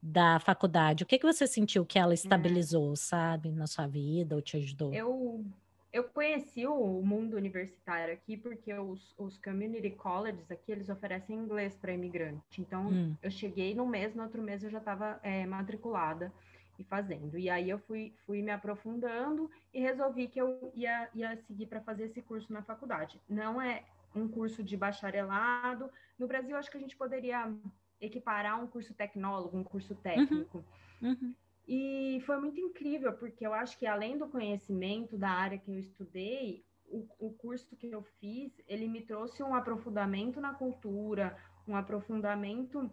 da 0.00 0.38
faculdade? 0.38 1.02
O 1.02 1.06
que, 1.06 1.18
que 1.18 1.26
você 1.26 1.46
sentiu 1.46 1.84
que 1.84 1.98
ela 1.98 2.14
estabilizou, 2.14 2.92
é. 2.92 2.96
sabe, 2.96 3.50
na 3.50 3.66
sua 3.66 3.86
vida 3.86 4.36
ou 4.36 4.42
te 4.42 4.56
ajudou? 4.56 4.94
Eu, 4.94 5.44
eu 5.92 6.04
conheci 6.04 6.66
o 6.66 7.02
mundo 7.02 7.36
universitário 7.36 8.14
aqui 8.14 8.36
porque 8.36 8.72
os, 8.72 9.14
os 9.18 9.38
community 9.38 9.90
colleges 9.90 10.50
aqui, 10.50 10.70
eles 10.72 10.88
oferecem 10.88 11.36
inglês 11.36 11.76
para 11.76 11.92
imigrante. 11.92 12.60
Então, 12.60 12.88
hum. 12.88 13.16
eu 13.22 13.30
cheguei 13.30 13.74
no 13.74 13.86
mês, 13.86 14.14
no 14.14 14.22
outro 14.22 14.42
mês 14.42 14.62
eu 14.62 14.70
já 14.70 14.78
estava 14.78 15.18
é, 15.22 15.44
matriculada 15.44 16.32
e 16.78 16.84
fazendo. 16.84 17.38
E 17.38 17.48
aí 17.48 17.68
eu 17.70 17.78
fui, 17.78 18.12
fui 18.26 18.42
me 18.42 18.50
aprofundando 18.50 19.50
e 19.72 19.80
resolvi 19.80 20.28
que 20.28 20.40
eu 20.40 20.72
ia, 20.74 21.08
ia 21.14 21.36
seguir 21.36 21.66
para 21.66 21.80
fazer 21.80 22.04
esse 22.04 22.22
curso 22.22 22.52
na 22.52 22.62
faculdade. 22.62 23.20
Não 23.28 23.60
é 23.60 23.84
um 24.14 24.28
curso 24.28 24.62
de 24.62 24.76
bacharelado. 24.76 25.90
No 26.18 26.26
Brasil, 26.26 26.56
acho 26.56 26.70
que 26.70 26.76
a 26.76 26.80
gente 26.80 26.96
poderia 26.96 27.52
equiparar 28.00 28.62
um 28.62 28.66
curso 28.66 28.94
tecnólogo, 28.94 29.56
um 29.56 29.64
curso 29.64 29.94
uhum. 29.94 30.00
técnico. 30.00 30.64
Uhum. 31.00 31.10
Uhum. 31.10 31.34
E 31.68 32.22
foi 32.24 32.38
muito 32.38 32.60
incrível, 32.60 33.12
porque 33.12 33.46
eu 33.46 33.52
acho 33.52 33.78
que 33.78 33.86
além 33.86 34.16
do 34.16 34.28
conhecimento 34.28 35.18
da 35.18 35.30
área 35.30 35.58
que 35.58 35.70
eu 35.70 35.78
estudei, 35.78 36.64
o, 36.88 37.06
o 37.18 37.32
curso 37.32 37.74
que 37.76 37.90
eu 37.90 38.02
fiz, 38.20 38.52
ele 38.68 38.86
me 38.86 39.02
trouxe 39.02 39.42
um 39.42 39.54
aprofundamento 39.54 40.40
na 40.40 40.54
cultura, 40.54 41.36
um 41.66 41.74
aprofundamento 41.74 42.88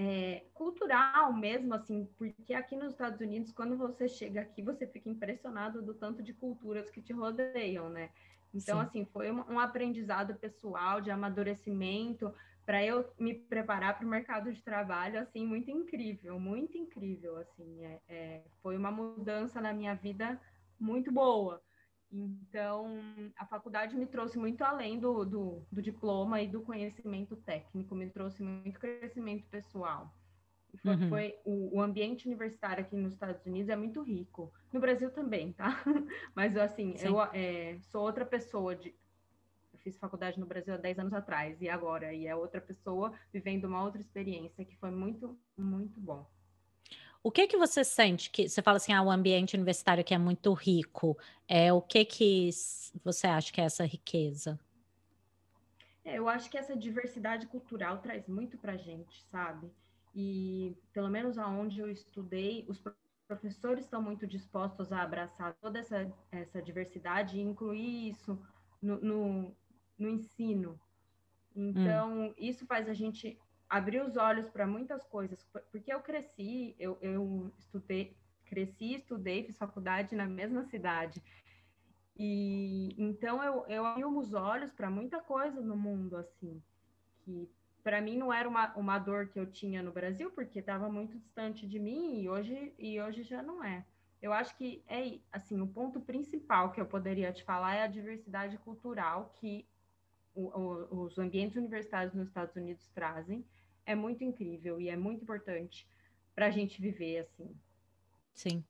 é, 0.00 0.44
cultural 0.54 1.32
mesmo, 1.32 1.74
assim, 1.74 2.08
porque 2.16 2.54
aqui 2.54 2.76
nos 2.76 2.92
Estados 2.92 3.20
Unidos, 3.20 3.50
quando 3.50 3.76
você 3.76 4.06
chega 4.08 4.40
aqui, 4.40 4.62
você 4.62 4.86
fica 4.86 5.10
impressionado 5.10 5.82
do 5.82 5.92
tanto 5.92 6.22
de 6.22 6.32
culturas 6.32 6.88
que 6.88 7.02
te 7.02 7.12
rodeiam, 7.12 7.90
né? 7.90 8.10
Então, 8.54 8.78
Sim. 8.78 8.86
assim, 8.86 9.04
foi 9.06 9.32
um, 9.32 9.42
um 9.50 9.58
aprendizado 9.58 10.36
pessoal, 10.36 11.00
de 11.00 11.10
amadurecimento, 11.10 12.32
para 12.64 12.84
eu 12.84 13.12
me 13.18 13.34
preparar 13.34 13.98
para 13.98 14.06
o 14.06 14.08
mercado 14.08 14.52
de 14.52 14.62
trabalho, 14.62 15.18
assim, 15.18 15.44
muito 15.44 15.68
incrível, 15.68 16.38
muito 16.38 16.78
incrível, 16.78 17.36
assim, 17.36 17.84
é, 17.84 18.00
é, 18.08 18.44
foi 18.62 18.76
uma 18.76 18.92
mudança 18.92 19.60
na 19.60 19.72
minha 19.72 19.96
vida 19.96 20.40
muito 20.78 21.10
boa. 21.10 21.60
Então, 22.10 22.98
a 23.36 23.44
faculdade 23.44 23.94
me 23.94 24.06
trouxe 24.06 24.38
muito 24.38 24.62
além 24.62 24.98
do, 24.98 25.24
do, 25.24 25.62
do 25.70 25.82
diploma 25.82 26.40
e 26.40 26.48
do 26.48 26.62
conhecimento 26.62 27.36
técnico, 27.36 27.94
me 27.94 28.08
trouxe 28.08 28.42
muito 28.42 28.80
crescimento 28.80 29.46
pessoal. 29.48 30.14
Foi, 30.82 30.94
uhum. 30.94 31.08
foi 31.08 31.38
o, 31.44 31.76
o, 31.76 31.80
ambiente 31.80 32.26
universitário 32.26 32.84
aqui 32.84 32.94
nos 32.94 33.14
Estados 33.14 33.44
Unidos 33.44 33.68
é 33.68 33.76
muito 33.76 34.02
rico. 34.02 34.52
No 34.72 34.80
Brasil 34.80 35.10
também, 35.10 35.52
tá? 35.52 35.82
Mas 36.34 36.56
assim, 36.56 36.96
Sim. 36.96 37.08
eu 37.08 37.22
é, 37.22 37.78
sou 37.80 38.02
outra 38.02 38.24
pessoa 38.24 38.76
de, 38.76 38.94
fiz 39.78 39.96
faculdade 39.98 40.38
no 40.38 40.46
Brasil 40.46 40.74
há 40.74 40.76
10 40.76 40.98
anos 40.98 41.12
atrás 41.12 41.60
e 41.60 41.68
agora, 41.68 42.12
e 42.12 42.26
é 42.26 42.34
outra 42.34 42.60
pessoa 42.60 43.12
vivendo 43.32 43.64
uma 43.64 43.82
outra 43.82 44.00
experiência 44.00 44.64
que 44.64 44.76
foi 44.76 44.90
muito, 44.90 45.38
muito 45.56 46.00
bom. 46.00 46.28
O 47.22 47.30
que 47.30 47.46
que 47.46 47.56
você 47.56 47.82
sente 47.82 48.30
que 48.30 48.48
você 48.48 48.62
fala 48.62 48.76
assim, 48.76 48.92
ah, 48.92 49.02
o 49.02 49.10
ambiente 49.10 49.54
universitário 49.54 50.04
que 50.04 50.14
é 50.14 50.18
muito 50.18 50.52
rico, 50.52 51.18
é 51.46 51.72
o 51.72 51.82
que 51.82 52.04
que 52.04 52.50
você 53.04 53.26
acha 53.26 53.52
que 53.52 53.60
é 53.60 53.64
essa 53.64 53.84
riqueza? 53.84 54.58
É, 56.04 56.18
eu 56.18 56.28
acho 56.28 56.48
que 56.48 56.56
essa 56.56 56.76
diversidade 56.76 57.46
cultural 57.46 57.98
traz 57.98 58.26
muito 58.28 58.56
para 58.56 58.76
gente, 58.76 59.22
sabe? 59.24 59.70
E 60.14 60.74
pelo 60.92 61.10
menos 61.10 61.36
aonde 61.36 61.80
eu 61.80 61.90
estudei, 61.90 62.64
os 62.66 62.82
professores 63.26 63.84
estão 63.84 64.00
muito 64.00 64.26
dispostos 64.26 64.90
a 64.90 65.02
abraçar 65.02 65.54
toda 65.60 65.78
essa, 65.78 66.10
essa 66.32 66.62
diversidade 66.62 67.38
e 67.38 67.42
incluir 67.42 68.08
isso 68.08 68.40
no, 68.80 68.98
no, 69.00 69.56
no 69.98 70.08
ensino. 70.08 70.80
Então, 71.54 72.28
hum. 72.28 72.34
isso 72.38 72.64
faz 72.64 72.88
a 72.88 72.94
gente 72.94 73.38
abrir 73.68 74.02
os 74.02 74.16
olhos 74.16 74.48
para 74.48 74.66
muitas 74.66 75.04
coisas, 75.04 75.44
porque 75.70 75.92
eu 75.92 76.00
cresci, 76.00 76.74
eu, 76.78 76.98
eu 77.02 77.52
estudei, 77.58 78.16
cresci, 78.46 78.94
estudei, 78.94 79.44
fiz 79.44 79.56
faculdade 79.58 80.14
na 80.14 80.26
mesma 80.26 80.64
cidade. 80.64 81.22
E 82.16 82.94
então 82.98 83.42
eu, 83.42 83.64
eu 83.68 83.84
abri 83.84 84.04
os 84.04 84.32
olhos 84.32 84.72
para 84.72 84.90
muita 84.90 85.20
coisa 85.20 85.60
no 85.60 85.76
mundo, 85.76 86.16
assim, 86.16 86.60
que 87.20 87.48
para 87.82 88.00
mim 88.00 88.16
não 88.16 88.32
era 88.32 88.48
uma, 88.48 88.74
uma 88.74 88.98
dor 88.98 89.28
que 89.28 89.38
eu 89.38 89.46
tinha 89.46 89.82
no 89.82 89.92
Brasil, 89.92 90.30
porque 90.30 90.58
estava 90.58 90.88
muito 90.90 91.16
distante 91.16 91.66
de 91.66 91.78
mim 91.78 92.20
e 92.20 92.28
hoje, 92.28 92.74
e 92.78 93.00
hoje 93.00 93.22
já 93.22 93.42
não 93.42 93.62
é. 93.62 93.84
Eu 94.20 94.32
acho 94.32 94.56
que 94.56 94.82
é 94.88 95.18
assim, 95.30 95.60
o 95.60 95.66
ponto 95.66 96.00
principal 96.00 96.72
que 96.72 96.80
eu 96.80 96.86
poderia 96.86 97.32
te 97.32 97.44
falar 97.44 97.76
é 97.76 97.84
a 97.84 97.86
diversidade 97.86 98.58
cultural 98.58 99.32
que 99.36 99.64
o, 100.34 100.46
o, 100.46 101.02
os 101.04 101.18
ambientes 101.18 101.56
universitários 101.56 102.14
nos 102.14 102.28
Estados 102.28 102.56
Unidos 102.56 102.88
trazem. 102.88 103.44
É 103.88 103.94
muito 103.94 104.22
incrível 104.22 104.78
e 104.78 104.90
é 104.90 104.96
muito 104.96 105.22
importante 105.22 105.88
para 106.34 106.46
a 106.46 106.50
gente 106.50 106.78
viver 106.78 107.20
assim. 107.20 107.56
Sim. 108.34 108.62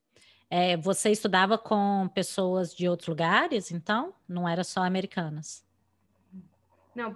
É, 0.48 0.76
você 0.76 1.10
estudava 1.10 1.58
com 1.58 2.08
pessoas 2.14 2.72
de 2.72 2.88
outros 2.88 3.08
lugares, 3.08 3.72
então? 3.72 4.14
Não 4.28 4.48
era 4.48 4.62
só 4.62 4.80
americanas? 4.80 5.66
Não, 6.94 7.12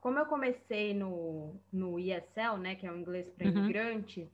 como 0.00 0.18
eu 0.20 0.26
comecei 0.26 0.94
no, 0.94 1.60
no 1.72 1.98
ESL, 1.98 2.56
né, 2.60 2.76
que 2.76 2.86
é 2.86 2.92
o 2.92 2.96
inglês 2.96 3.28
para 3.36 3.48
uhum. 3.48 3.58
imigrante, 3.58 4.30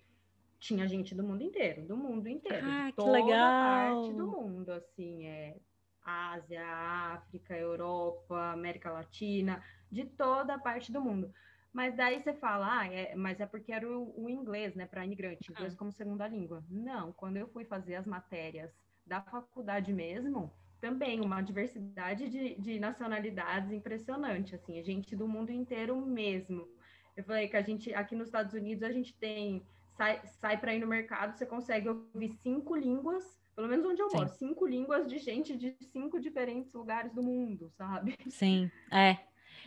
tinha 0.58 0.86
gente 0.86 1.14
do 1.14 1.24
mundo 1.24 1.42
inteiro, 1.42 1.86
do 1.86 1.96
mundo 1.96 2.28
inteiro, 2.28 2.66
ah, 2.66 2.90
de 2.90 2.96
toda 2.96 3.12
legal. 3.12 3.30
parte 3.30 4.12
do 4.12 4.26
mundo, 4.26 4.70
assim, 4.72 5.26
é 5.26 5.56
Ásia, 6.02 6.66
África, 7.14 7.56
Europa, 7.56 8.52
América 8.52 8.92
Latina, 8.92 9.62
de 9.90 10.04
toda 10.04 10.54
a 10.54 10.58
parte 10.58 10.92
do 10.92 11.00
mundo. 11.00 11.32
Mas 11.76 11.94
daí 11.94 12.22
você 12.22 12.32
fala, 12.32 12.80
ah, 12.80 12.86
é, 12.90 13.14
mas 13.14 13.38
é 13.38 13.44
porque 13.44 13.70
era 13.70 13.86
o, 13.86 14.24
o 14.24 14.30
inglês, 14.30 14.74
né, 14.74 14.86
para 14.86 15.04
imigrante, 15.04 15.52
inglês 15.52 15.74
como 15.74 15.92
segunda 15.92 16.26
língua. 16.26 16.64
Não, 16.70 17.12
quando 17.12 17.36
eu 17.36 17.46
fui 17.48 17.66
fazer 17.66 17.96
as 17.96 18.06
matérias 18.06 18.72
da 19.04 19.20
faculdade 19.20 19.92
mesmo, 19.92 20.50
também 20.80 21.20
uma 21.20 21.42
diversidade 21.42 22.30
de, 22.30 22.54
de 22.54 22.80
nacionalidades 22.80 23.70
impressionante, 23.72 24.54
assim, 24.54 24.78
a 24.78 24.82
gente 24.82 25.14
do 25.14 25.28
mundo 25.28 25.52
inteiro 25.52 26.00
mesmo. 26.00 26.66
Eu 27.14 27.22
falei 27.24 27.46
que 27.46 27.58
a 27.58 27.62
gente, 27.62 27.92
aqui 27.92 28.16
nos 28.16 28.28
Estados 28.28 28.54
Unidos, 28.54 28.82
a 28.82 28.90
gente 28.90 29.14
tem, 29.14 29.62
sai, 29.98 30.22
sai 30.24 30.56
para 30.58 30.74
ir 30.74 30.78
no 30.78 30.86
mercado, 30.86 31.36
você 31.36 31.44
consegue 31.44 31.90
ouvir 31.90 32.30
cinco 32.30 32.74
línguas 32.74 33.38
pelo 33.54 33.68
menos 33.68 33.86
onde 33.86 34.02
eu 34.02 34.10
Sim. 34.10 34.16
moro, 34.16 34.28
cinco 34.30 34.66
línguas 34.66 35.06
de 35.06 35.18
gente 35.18 35.56
de 35.56 35.74
cinco 35.90 36.20
diferentes 36.20 36.72
lugares 36.74 37.12
do 37.14 37.22
mundo, 37.22 37.70
sabe? 37.70 38.14
Sim, 38.28 38.70
é. 38.92 39.18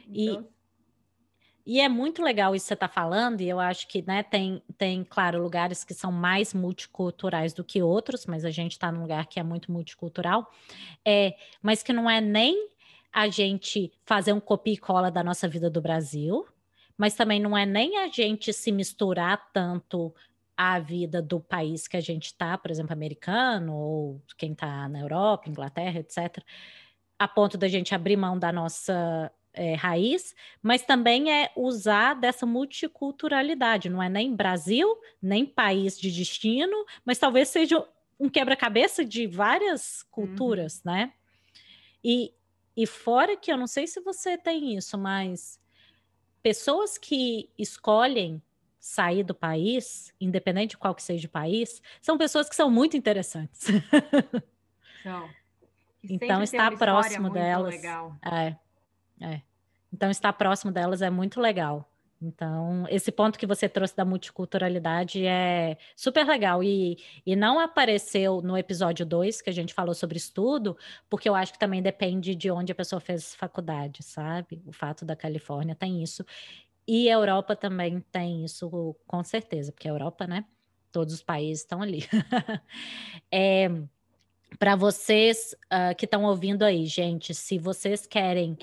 Então... 0.07 0.43
E, 0.43 0.58
e 1.69 1.79
é 1.79 1.87
muito 1.87 2.23
legal 2.23 2.55
isso 2.55 2.65
que 2.65 2.69
você 2.69 2.73
está 2.73 2.87
falando, 2.87 3.41
e 3.41 3.47
eu 3.47 3.59
acho 3.59 3.87
que 3.87 4.01
né, 4.01 4.23
tem, 4.23 4.59
tem, 4.75 5.03
claro, 5.03 5.39
lugares 5.39 5.83
que 5.83 5.93
são 5.93 6.11
mais 6.11 6.51
multiculturais 6.51 7.53
do 7.53 7.63
que 7.63 7.79
outros, 7.79 8.25
mas 8.25 8.43
a 8.43 8.49
gente 8.49 8.71
está 8.71 8.91
num 8.91 9.03
lugar 9.03 9.27
que 9.27 9.39
é 9.39 9.43
muito 9.43 9.71
multicultural, 9.71 10.51
é, 11.05 11.35
mas 11.61 11.83
que 11.83 11.93
não 11.93 12.09
é 12.09 12.19
nem 12.19 12.69
a 13.13 13.27
gente 13.27 13.91
fazer 14.03 14.33
um 14.33 14.39
copia 14.39 14.73
e 14.73 14.77
cola 14.77 15.11
da 15.11 15.23
nossa 15.23 15.47
vida 15.47 15.69
do 15.69 15.79
Brasil, 15.79 16.43
mas 16.97 17.13
também 17.13 17.39
não 17.39 17.55
é 17.55 17.67
nem 17.67 17.99
a 17.99 18.07
gente 18.07 18.51
se 18.51 18.71
misturar 18.71 19.51
tanto 19.53 20.11
a 20.57 20.79
vida 20.79 21.21
do 21.21 21.39
país 21.39 21.87
que 21.87 21.97
a 21.97 22.01
gente 22.01 22.25
está, 22.25 22.57
por 22.57 22.71
exemplo, 22.71 22.93
americano, 22.93 23.75
ou 23.75 24.21
quem 24.35 24.53
está 24.53 24.89
na 24.89 25.01
Europa, 25.01 25.47
Inglaterra, 25.47 25.99
etc., 25.99 26.43
a 27.19 27.27
ponto 27.27 27.59
da 27.59 27.67
gente 27.67 27.93
abrir 27.93 28.17
mão 28.17 28.39
da 28.39 28.51
nossa 28.51 29.31
é, 29.59 29.73
raiz, 29.75 30.33
mas 30.63 30.83
também 30.83 31.29
é 31.29 31.51
usar 31.53 32.13
dessa 32.13 32.45
multiculturalidade, 32.45 33.89
não 33.89 34.01
é 34.01 34.07
nem 34.07 34.33
Brasil, 34.33 34.97
nem 35.21 35.45
país 35.45 35.99
de 35.99 36.09
destino, 36.09 36.85
mas 37.03 37.19
talvez 37.19 37.49
seja 37.49 37.85
um 38.17 38.29
quebra-cabeça 38.29 39.03
de 39.03 39.27
várias 39.27 40.01
culturas, 40.03 40.77
uhum. 40.77 40.93
né? 40.93 41.13
E, 42.01 42.33
e 42.75 42.87
fora 42.87 43.35
que 43.35 43.51
eu 43.51 43.57
não 43.57 43.67
sei 43.67 43.85
se 43.85 43.99
você 43.99 44.37
tem 44.37 44.77
isso, 44.77 44.97
mas 44.97 45.59
pessoas 46.41 46.97
que 46.97 47.49
escolhem 47.57 48.41
sair 48.79 49.23
do 49.23 49.35
país, 49.35 50.13
independente 50.21 50.71
de 50.71 50.77
qual 50.77 50.95
que 50.95 51.03
seja 51.03 51.27
o 51.27 51.31
país, 51.31 51.81
são 52.01 52.17
pessoas 52.17 52.47
que 52.47 52.55
são 52.55 52.71
muito 52.71 52.95
interessantes. 52.95 53.67
São. 55.03 55.29
então 56.01 56.41
estar 56.43 56.77
próximo 56.77 57.29
delas. 57.29 57.75
É, 58.23 58.55
é. 59.19 59.48
Então 59.91 60.09
estar 60.09 60.33
próximo 60.33 60.71
delas 60.71 61.01
é 61.01 61.09
muito 61.09 61.39
legal. 61.39 61.89
Então, 62.21 62.85
esse 62.89 63.13
ponto 63.13 63.39
que 63.39 63.47
você 63.47 63.69
trouxe 63.69 63.95
da 63.95 64.03
multiculturalidade 64.03 65.25
é 65.25 65.77
super 65.95 66.25
legal. 66.27 66.61
E, 66.61 66.97
e 67.25 67.35
não 67.35 67.59
apareceu 67.59 68.41
no 68.41 68.57
episódio 68.57 69.05
2, 69.05 69.41
que 69.41 69.49
a 69.49 69.53
gente 69.53 69.73
falou 69.73 69.93
sobre 69.93 70.17
estudo, 70.17 70.77
porque 71.09 71.29
eu 71.29 71.35
acho 71.35 71.53
que 71.53 71.59
também 71.59 71.81
depende 71.81 72.35
de 72.35 72.51
onde 72.51 72.73
a 72.73 72.75
pessoa 72.75 72.99
fez 72.99 73.33
faculdade, 73.35 74.03
sabe? 74.03 74.61
O 74.65 74.73
fato 74.73 75.05
da 75.05 75.15
Califórnia 75.15 75.75
tem 75.75 76.03
isso. 76.03 76.25
E 76.85 77.09
a 77.09 77.13
Europa 77.13 77.55
também 77.55 78.01
tem 78.11 78.43
isso, 78.43 78.95
com 79.07 79.23
certeza, 79.23 79.71
porque 79.71 79.87
a 79.87 79.91
Europa, 79.91 80.27
né? 80.27 80.43
Todos 80.91 81.13
os 81.13 81.21
países 81.21 81.61
estão 81.61 81.81
ali. 81.81 82.03
é, 83.31 83.69
Para 84.57 84.75
vocês 84.75 85.55
uh, 85.67 85.95
que 85.95 86.05
estão 86.05 86.25
ouvindo 86.25 86.63
aí, 86.63 86.85
gente, 86.85 87.33
se 87.33 87.57
vocês 87.57 88.05
querem 88.05 88.57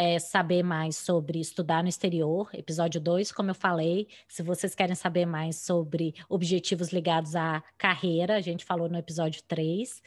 é, 0.00 0.18
saber 0.18 0.62
mais 0.62 0.96
sobre 0.96 1.38
estudar 1.38 1.82
no 1.82 1.88
exterior, 1.90 2.48
episódio 2.54 2.98
2, 2.98 3.30
como 3.32 3.50
eu 3.50 3.54
falei. 3.54 4.08
Se 4.26 4.42
vocês 4.42 4.74
querem 4.74 4.94
saber 4.94 5.26
mais 5.26 5.56
sobre 5.56 6.14
objetivos 6.26 6.90
ligados 6.90 7.36
à 7.36 7.62
carreira, 7.76 8.36
a 8.36 8.40
gente 8.40 8.64
falou 8.64 8.88
no 8.88 8.96
episódio 8.96 9.42
3. 9.42 10.02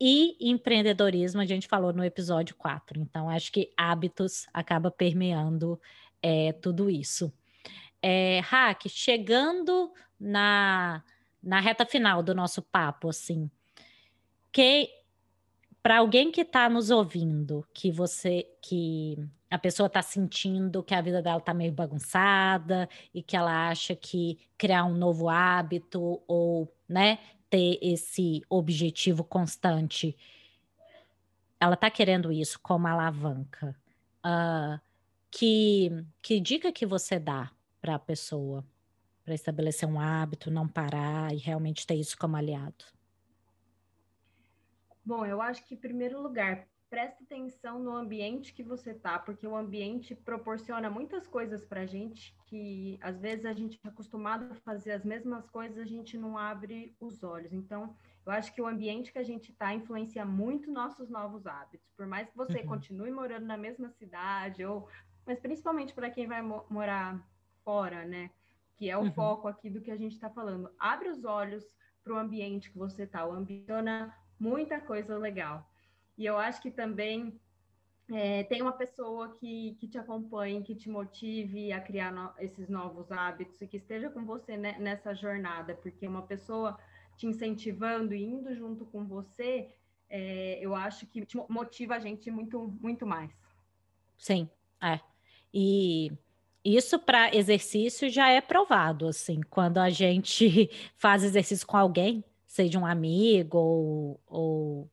E 0.00 0.36
empreendedorismo, 0.40 1.40
a 1.40 1.44
gente 1.44 1.66
falou 1.66 1.92
no 1.92 2.04
episódio 2.04 2.54
4. 2.54 3.00
Então, 3.00 3.28
acho 3.28 3.50
que 3.50 3.72
hábitos 3.76 4.46
acaba 4.54 4.92
permeando 4.92 5.80
é, 6.22 6.52
tudo 6.52 6.88
isso. 6.88 7.32
É, 8.00 8.38
Hack, 8.44 8.88
chegando 8.88 9.92
na, 10.20 11.02
na 11.42 11.58
reta 11.58 11.84
final 11.84 12.22
do 12.22 12.32
nosso 12.32 12.62
papo, 12.62 13.08
assim, 13.08 13.50
que 14.52 14.88
para 15.86 15.98
alguém 15.98 16.32
que 16.32 16.40
está 16.40 16.68
nos 16.68 16.90
ouvindo, 16.90 17.64
que 17.72 17.92
você, 17.92 18.44
que 18.60 19.16
a 19.48 19.56
pessoa 19.56 19.86
está 19.86 20.02
sentindo 20.02 20.82
que 20.82 20.92
a 20.92 21.00
vida 21.00 21.22
dela 21.22 21.38
está 21.38 21.54
meio 21.54 21.70
bagunçada 21.70 22.88
e 23.14 23.22
que 23.22 23.36
ela 23.36 23.68
acha 23.68 23.94
que 23.94 24.36
criar 24.58 24.84
um 24.84 24.96
novo 24.96 25.28
hábito 25.28 26.20
ou, 26.26 26.74
né, 26.88 27.20
ter 27.48 27.78
esse 27.80 28.42
objetivo 28.50 29.22
constante, 29.22 30.16
ela 31.60 31.74
está 31.74 31.88
querendo 31.88 32.32
isso 32.32 32.58
como 32.60 32.88
alavanca. 32.88 33.72
Uh, 34.24 34.80
que, 35.30 36.04
que 36.20 36.40
dica 36.40 36.72
que 36.72 36.84
você 36.84 37.16
dá 37.16 37.52
para 37.80 37.94
a 37.94 38.00
pessoa 38.00 38.66
para 39.24 39.34
estabelecer 39.34 39.88
um 39.88 40.00
hábito, 40.00 40.50
não 40.50 40.66
parar 40.66 41.32
e 41.32 41.36
realmente 41.36 41.86
ter 41.86 41.94
isso 41.94 42.18
como 42.18 42.36
aliado? 42.36 42.95
Bom, 45.06 45.24
eu 45.24 45.40
acho 45.40 45.64
que, 45.64 45.74
em 45.74 45.78
primeiro 45.78 46.20
lugar, 46.20 46.66
preste 46.90 47.22
atenção 47.22 47.78
no 47.78 47.94
ambiente 47.94 48.52
que 48.52 48.62
você 48.64 48.92
tá, 48.92 49.20
porque 49.20 49.46
o 49.46 49.54
ambiente 49.54 50.16
proporciona 50.16 50.90
muitas 50.90 51.28
coisas 51.28 51.64
para 51.64 51.82
a 51.82 51.86
gente 51.86 52.36
que 52.46 52.98
às 53.00 53.20
vezes 53.20 53.44
a 53.46 53.52
gente 53.52 53.78
é 53.84 53.88
acostumado 53.88 54.50
a 54.50 54.54
fazer 54.56 54.90
as 54.90 55.04
mesmas 55.04 55.48
coisas, 55.48 55.78
a 55.78 55.84
gente 55.84 56.18
não 56.18 56.36
abre 56.36 56.92
os 56.98 57.22
olhos. 57.22 57.52
Então, 57.52 57.96
eu 58.24 58.32
acho 58.32 58.52
que 58.52 58.60
o 58.60 58.66
ambiente 58.66 59.12
que 59.12 59.18
a 59.18 59.24
gente 59.24 59.52
está 59.52 59.72
influencia 59.72 60.24
muito 60.24 60.72
nossos 60.72 61.08
novos 61.08 61.46
hábitos. 61.46 61.88
Por 61.96 62.06
mais 62.06 62.28
que 62.28 62.36
você 62.36 62.58
uhum. 62.58 62.66
continue 62.66 63.12
morando 63.12 63.46
na 63.46 63.56
mesma 63.56 63.88
cidade, 63.90 64.64
ou 64.64 64.88
mas 65.24 65.38
principalmente 65.38 65.94
para 65.94 66.10
quem 66.10 66.26
vai 66.26 66.42
mo 66.42 66.64
morar 66.68 67.24
fora, 67.64 68.04
né? 68.04 68.30
Que 68.76 68.90
é 68.90 68.96
o 68.96 69.02
uhum. 69.02 69.12
foco 69.12 69.46
aqui 69.46 69.70
do 69.70 69.80
que 69.80 69.92
a 69.92 69.96
gente 69.96 70.14
está 70.14 70.28
falando. 70.28 70.68
Abre 70.78 71.08
os 71.08 71.24
olhos 71.24 71.64
para 72.02 72.14
o 72.14 72.18
ambiente 72.18 72.70
que 72.70 72.78
você 72.78 73.04
está. 73.04 73.24
O 73.24 73.32
ambiente 73.32 73.72
muita 74.38 74.80
coisa 74.80 75.16
legal. 75.16 75.68
E 76.16 76.24
eu 76.24 76.38
acho 76.38 76.60
que 76.62 76.70
também 76.70 77.38
é, 78.12 78.44
tem 78.44 78.62
uma 78.62 78.72
pessoa 78.72 79.34
que, 79.36 79.76
que 79.80 79.88
te 79.88 79.98
acompanhe, 79.98 80.62
que 80.62 80.74
te 80.74 80.88
motive 80.88 81.72
a 81.72 81.80
criar 81.80 82.12
no, 82.12 82.30
esses 82.38 82.68
novos 82.68 83.10
hábitos 83.10 83.60
e 83.60 83.66
que 83.66 83.76
esteja 83.76 84.08
com 84.10 84.24
você 84.24 84.56
né, 84.56 84.76
nessa 84.78 85.14
jornada, 85.14 85.74
porque 85.74 86.06
uma 86.06 86.22
pessoa 86.22 86.78
te 87.16 87.26
incentivando 87.26 88.14
e 88.14 88.22
indo 88.22 88.54
junto 88.54 88.84
com 88.86 89.04
você, 89.04 89.68
é, 90.08 90.58
eu 90.60 90.74
acho 90.74 91.06
que 91.06 91.26
motiva 91.48 91.96
a 91.96 91.98
gente 91.98 92.30
muito, 92.30 92.68
muito 92.80 93.06
mais. 93.06 93.32
Sim, 94.16 94.48
é. 94.80 95.00
E 95.52 96.12
isso 96.64 96.98
para 96.98 97.34
exercício 97.34 98.08
já 98.08 98.28
é 98.28 98.40
provado, 98.40 99.08
assim, 99.08 99.40
quando 99.50 99.78
a 99.78 99.90
gente 99.90 100.70
faz 100.96 101.24
exercício 101.24 101.66
com 101.66 101.76
alguém, 101.76 102.24
seja 102.56 102.78
um 102.78 102.86
amigo 102.86 103.58
ou, 103.58 104.20
ou 104.26 104.90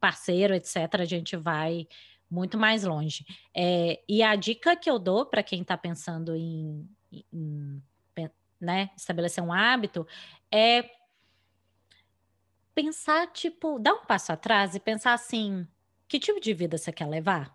parceiro, 0.00 0.54
etc., 0.54 0.76
a 1.00 1.04
gente 1.04 1.36
vai 1.36 1.86
muito 2.30 2.56
mais 2.56 2.84
longe. 2.84 3.24
É, 3.54 4.02
e 4.08 4.22
a 4.22 4.34
dica 4.34 4.74
que 4.74 4.90
eu 4.90 4.98
dou 4.98 5.26
para 5.26 5.42
quem 5.42 5.62
está 5.62 5.76
pensando 5.76 6.34
em, 6.34 6.88
em 7.32 7.82
né, 8.58 8.90
estabelecer 8.96 9.44
um 9.44 9.52
hábito 9.52 10.06
é 10.50 10.90
pensar, 12.74 13.30
tipo, 13.32 13.78
dar 13.78 13.92
um 13.92 14.06
passo 14.06 14.32
atrás 14.32 14.74
e 14.74 14.80
pensar 14.80 15.12
assim: 15.12 15.68
que 16.08 16.18
tipo 16.18 16.40
de 16.40 16.54
vida 16.54 16.78
você 16.78 16.90
quer 16.90 17.06
levar? 17.06 17.54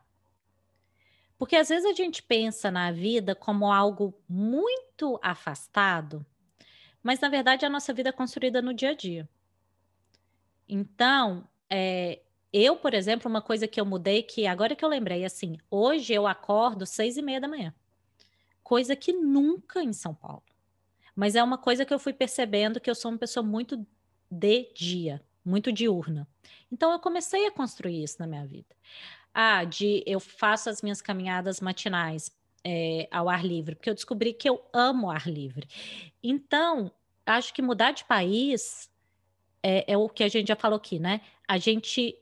Porque 1.37 1.55
às 1.55 1.69
vezes 1.69 1.85
a 1.89 1.93
gente 1.93 2.21
pensa 2.21 2.69
na 2.69 2.91
vida 2.91 3.33
como 3.33 3.71
algo 3.71 4.15
muito 4.29 5.19
afastado 5.23 6.23
mas 7.03 7.19
na 7.19 7.29
verdade 7.29 7.65
a 7.65 7.69
nossa 7.69 7.93
vida 7.93 8.09
é 8.09 8.13
construída 8.13 8.61
no 8.61 8.73
dia 8.73 8.91
a 8.91 8.95
dia. 8.95 9.27
Então, 10.67 11.47
é, 11.69 12.21
eu, 12.53 12.75
por 12.75 12.93
exemplo, 12.93 13.29
uma 13.29 13.41
coisa 13.41 13.67
que 13.67 13.79
eu 13.79 13.85
mudei, 13.85 14.23
que 14.23 14.45
agora 14.45 14.75
que 14.75 14.83
eu 14.83 14.89
lembrei, 14.89 15.23
assim, 15.25 15.57
hoje 15.69 16.13
eu 16.13 16.27
acordo 16.27 16.85
seis 16.85 17.17
e 17.17 17.21
meia 17.21 17.39
da 17.39 17.47
manhã. 17.47 17.73
Coisa 18.63 18.95
que 18.95 19.13
nunca 19.13 19.81
em 19.81 19.93
São 19.93 20.13
Paulo. 20.13 20.43
Mas 21.15 21.35
é 21.35 21.43
uma 21.43 21.57
coisa 21.57 21.85
que 21.85 21.93
eu 21.93 21.99
fui 21.99 22.13
percebendo 22.13 22.79
que 22.79 22.89
eu 22.89 22.95
sou 22.95 23.11
uma 23.11 23.17
pessoa 23.17 23.43
muito 23.43 23.85
de 24.29 24.71
dia, 24.73 25.21
muito 25.43 25.71
diurna. 25.71 26.27
Então 26.71 26.91
eu 26.91 26.99
comecei 26.99 27.45
a 27.47 27.51
construir 27.51 28.03
isso 28.03 28.17
na 28.19 28.27
minha 28.27 28.45
vida. 28.45 28.75
Ah, 29.33 29.63
de 29.63 30.03
eu 30.05 30.19
faço 30.19 30.69
as 30.69 30.81
minhas 30.81 31.01
caminhadas 31.01 31.59
matinais 31.61 32.31
é, 32.63 33.07
ao 33.11 33.29
ar 33.29 33.45
livre, 33.45 33.75
porque 33.75 33.89
eu 33.89 33.95
descobri 33.95 34.33
que 34.33 34.47
eu 34.49 34.63
amo 34.73 35.09
ar 35.09 35.27
livre. 35.27 35.67
Então, 36.23 36.91
acho 37.25 37.53
que 37.53 37.61
mudar 37.61 37.91
de 37.91 38.05
país 38.05 38.89
é, 39.63 39.93
é 39.93 39.97
o 39.97 40.09
que 40.09 40.23
a 40.23 40.27
gente 40.27 40.47
já 40.47 40.55
falou 40.55 40.77
aqui, 40.77 40.99
né? 40.99 41.21
A 41.47 41.57
gente 41.57 42.17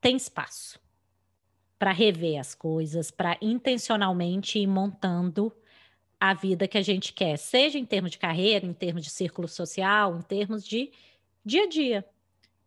tem 0.00 0.16
espaço 0.16 0.80
para 1.78 1.92
rever 1.92 2.40
as 2.40 2.54
coisas, 2.54 3.10
para 3.10 3.38
intencionalmente 3.40 4.58
ir 4.58 4.66
montando 4.66 5.52
a 6.20 6.34
vida 6.34 6.66
que 6.66 6.76
a 6.76 6.82
gente 6.82 7.12
quer, 7.12 7.36
seja 7.36 7.78
em 7.78 7.84
termos 7.84 8.10
de 8.10 8.18
carreira, 8.18 8.66
em 8.66 8.72
termos 8.72 9.04
de 9.04 9.10
círculo 9.10 9.46
social, 9.46 10.16
em 10.16 10.22
termos 10.22 10.66
de 10.66 10.90
dia 11.44 11.62
a 11.62 11.68
dia. 11.68 12.04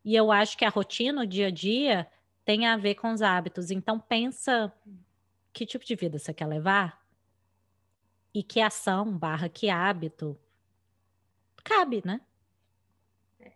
E 0.06 0.16
eu 0.16 0.32
acho 0.32 0.58
que 0.58 0.64
a 0.64 0.70
rotina, 0.70 1.24
o 1.24 1.28
dia 1.28 1.48
a 1.48 1.52
dia, 1.52 2.08
tem 2.46 2.66
a 2.66 2.78
ver 2.78 2.96
com 2.96 3.12
os 3.12 3.22
hábitos. 3.22 3.70
Então 3.70 4.00
pensa 4.00 4.74
que 5.54 5.66
tipo 5.66 5.86
de 5.86 5.96
vida 5.96 6.18
você 6.18 6.34
quer 6.34 6.46
levar 6.46 7.02
e 8.34 8.44
que 8.44 8.62
ação 8.62 9.18
barra 9.18 9.50
que 9.50 9.70
hábito 9.70 10.40
cabe, 11.64 12.02
né? 12.06 12.22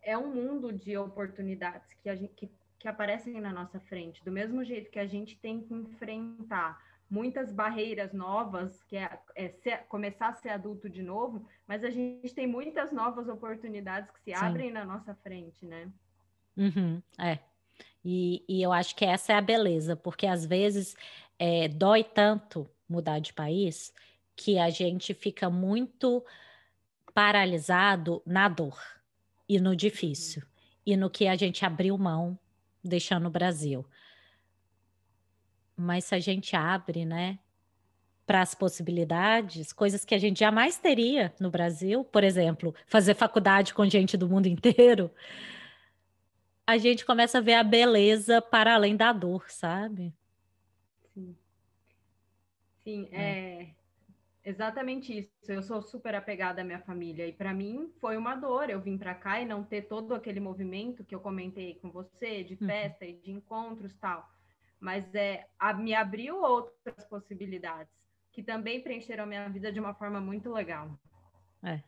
É 0.01 0.17
um 0.17 0.33
mundo 0.33 0.71
de 0.71 0.97
oportunidades 0.97 1.93
que, 2.01 2.09
a 2.09 2.15
gente, 2.15 2.33
que, 2.33 2.49
que 2.79 2.87
aparecem 2.87 3.39
na 3.39 3.51
nossa 3.51 3.79
frente. 3.79 4.23
Do 4.23 4.31
mesmo 4.31 4.63
jeito 4.63 4.91
que 4.91 4.99
a 4.99 5.07
gente 5.07 5.37
tem 5.37 5.61
que 5.61 5.73
enfrentar 5.73 6.79
muitas 7.09 7.51
barreiras 7.51 8.13
novas, 8.13 8.83
que 8.83 8.97
é, 8.97 9.19
é 9.35 9.49
ser, 9.49 9.85
começar 9.87 10.29
a 10.29 10.33
ser 10.33 10.49
adulto 10.49 10.89
de 10.89 11.03
novo, 11.03 11.47
mas 11.67 11.83
a 11.83 11.89
gente 11.89 12.33
tem 12.33 12.47
muitas 12.47 12.91
novas 12.91 13.27
oportunidades 13.27 14.09
que 14.11 14.19
se 14.19 14.37
Sim. 14.37 14.45
abrem 14.45 14.71
na 14.71 14.83
nossa 14.83 15.13
frente, 15.15 15.65
né? 15.65 15.89
Uhum, 16.57 17.01
é. 17.19 17.39
E, 18.03 18.43
e 18.47 18.61
eu 18.61 18.71
acho 18.71 18.95
que 18.95 19.03
essa 19.03 19.33
é 19.33 19.35
a 19.35 19.41
beleza, 19.41 19.95
porque 19.95 20.27
às 20.27 20.45
vezes 20.45 20.95
é, 21.37 21.67
dói 21.67 22.03
tanto 22.03 22.69
mudar 22.87 23.19
de 23.19 23.33
país 23.33 23.93
que 24.35 24.57
a 24.59 24.69
gente 24.69 25.13
fica 25.13 25.49
muito 25.49 26.23
paralisado 27.13 28.21
na 28.25 28.49
dor 28.49 28.77
e 29.47 29.59
no 29.59 29.75
difícil 29.75 30.43
e 30.85 30.95
no 30.97 31.09
que 31.09 31.27
a 31.27 31.35
gente 31.35 31.65
abriu 31.65 31.97
mão 31.97 32.37
deixando 32.83 33.27
o 33.27 33.31
Brasil. 33.31 33.85
Mas 35.75 36.05
se 36.05 36.15
a 36.15 36.19
gente 36.19 36.55
abre, 36.55 37.05
né, 37.05 37.39
para 38.25 38.41
as 38.41 38.55
possibilidades, 38.55 39.71
coisas 39.71 40.03
que 40.03 40.15
a 40.15 40.17
gente 40.17 40.39
jamais 40.39 40.77
teria 40.77 41.33
no 41.39 41.49
Brasil, 41.49 42.03
por 42.03 42.23
exemplo, 42.23 42.73
fazer 42.87 43.13
faculdade 43.13 43.73
com 43.73 43.87
gente 43.87 44.17
do 44.17 44.27
mundo 44.27 44.47
inteiro, 44.47 45.11
a 46.65 46.77
gente 46.77 47.05
começa 47.05 47.37
a 47.37 47.41
ver 47.41 47.53
a 47.53 47.63
beleza 47.63 48.41
para 48.41 48.73
além 48.73 48.95
da 48.95 49.13
dor, 49.13 49.45
sabe? 49.49 50.13
Sim. 52.85 53.09
É. 53.11 53.63
é 53.63 53.75
Exatamente 54.45 55.17
isso. 55.17 55.31
Eu 55.47 55.63
sou 55.63 55.81
super 55.81 56.13
apegada 56.13 56.61
à 56.61 56.63
minha 56.63 56.79
família 56.79 57.27
e 57.27 57.33
para 57.33 57.51
mim 57.51 57.91
foi 57.99 58.15
uma 58.15 58.35
dor 58.35 58.69
eu 58.69 58.79
vim 58.79 58.95
para 58.95 59.15
cá 59.15 59.41
e 59.41 59.45
não 59.45 59.63
ter 59.63 59.87
todo 59.87 60.13
aquele 60.13 60.39
movimento 60.39 61.03
que 61.03 61.15
eu 61.15 61.19
comentei 61.19 61.73
com 61.81 61.89
você 61.89 62.43
de 62.43 62.53
uhum. 62.53 62.67
festa 62.67 63.03
uhum. 63.03 63.11
e 63.11 63.13
de 63.15 63.31
encontros 63.31 63.95
tal. 63.95 64.29
Mas 64.79 65.03
é 65.15 65.47
a, 65.57 65.73
me 65.73 65.95
abriu 65.95 66.39
outras 66.39 67.03
possibilidades 67.05 67.91
que 68.31 68.43
também 68.43 68.81
preencheram 68.81 69.23
a 69.23 69.27
minha 69.27 69.49
vida 69.49 69.71
de 69.71 69.79
uma 69.79 69.95
forma 69.95 70.21
muito 70.21 70.51
legal. 70.53 70.91
É. 71.63 71.81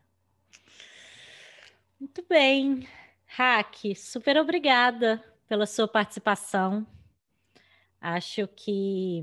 Muito 1.99 2.25
bem. 2.27 2.87
Hack, 3.27 3.95
super 3.95 4.35
obrigada 4.37 5.23
pela 5.47 5.67
sua 5.67 5.87
participação. 5.87 6.87
Acho 8.01 8.47
que 8.47 9.21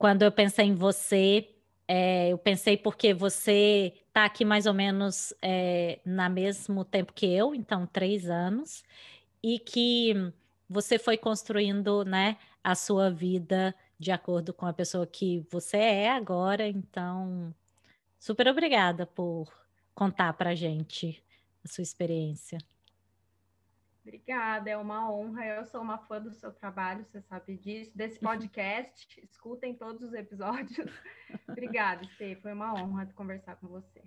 quando 0.00 0.22
eu 0.22 0.32
pensei 0.32 0.64
em 0.64 0.74
você, 0.74 1.46
é, 1.86 2.30
eu 2.30 2.38
pensei 2.38 2.74
porque 2.74 3.12
você 3.12 3.92
está 4.08 4.24
aqui 4.24 4.46
mais 4.46 4.64
ou 4.64 4.72
menos 4.72 5.34
é, 5.42 6.00
na 6.06 6.26
mesmo 6.26 6.86
tempo 6.86 7.12
que 7.12 7.26
eu, 7.26 7.54
então 7.54 7.86
três 7.86 8.30
anos, 8.30 8.82
e 9.42 9.58
que 9.58 10.14
você 10.66 10.98
foi 10.98 11.18
construindo, 11.18 12.02
né, 12.02 12.38
a 12.64 12.74
sua 12.74 13.10
vida 13.10 13.74
de 13.98 14.10
acordo 14.10 14.54
com 14.54 14.64
a 14.64 14.72
pessoa 14.72 15.06
que 15.06 15.46
você 15.50 15.76
é 15.76 16.10
agora. 16.10 16.66
Então, 16.66 17.54
super 18.18 18.48
obrigada 18.48 19.04
por 19.04 19.52
contar 19.94 20.32
para 20.32 20.54
gente 20.54 21.22
a 21.62 21.68
sua 21.68 21.82
experiência. 21.82 22.56
Obrigada, 24.10 24.68
é 24.68 24.76
uma 24.76 25.08
honra. 25.08 25.46
Eu 25.46 25.64
sou 25.66 25.80
uma 25.80 25.96
fã 25.96 26.20
do 26.20 26.32
seu 26.32 26.50
trabalho, 26.52 27.04
você 27.04 27.20
sabe 27.20 27.56
disso, 27.56 27.96
desse 27.96 28.18
podcast. 28.18 29.06
Escutem 29.22 29.72
todos 29.72 30.02
os 30.02 30.12
episódios. 30.12 30.84
Obrigada, 31.48 32.02
Stê. 32.14 32.34
Foi 32.42 32.52
uma 32.52 32.74
honra 32.74 33.06
conversar 33.14 33.54
com 33.54 33.68
você. 33.68 34.02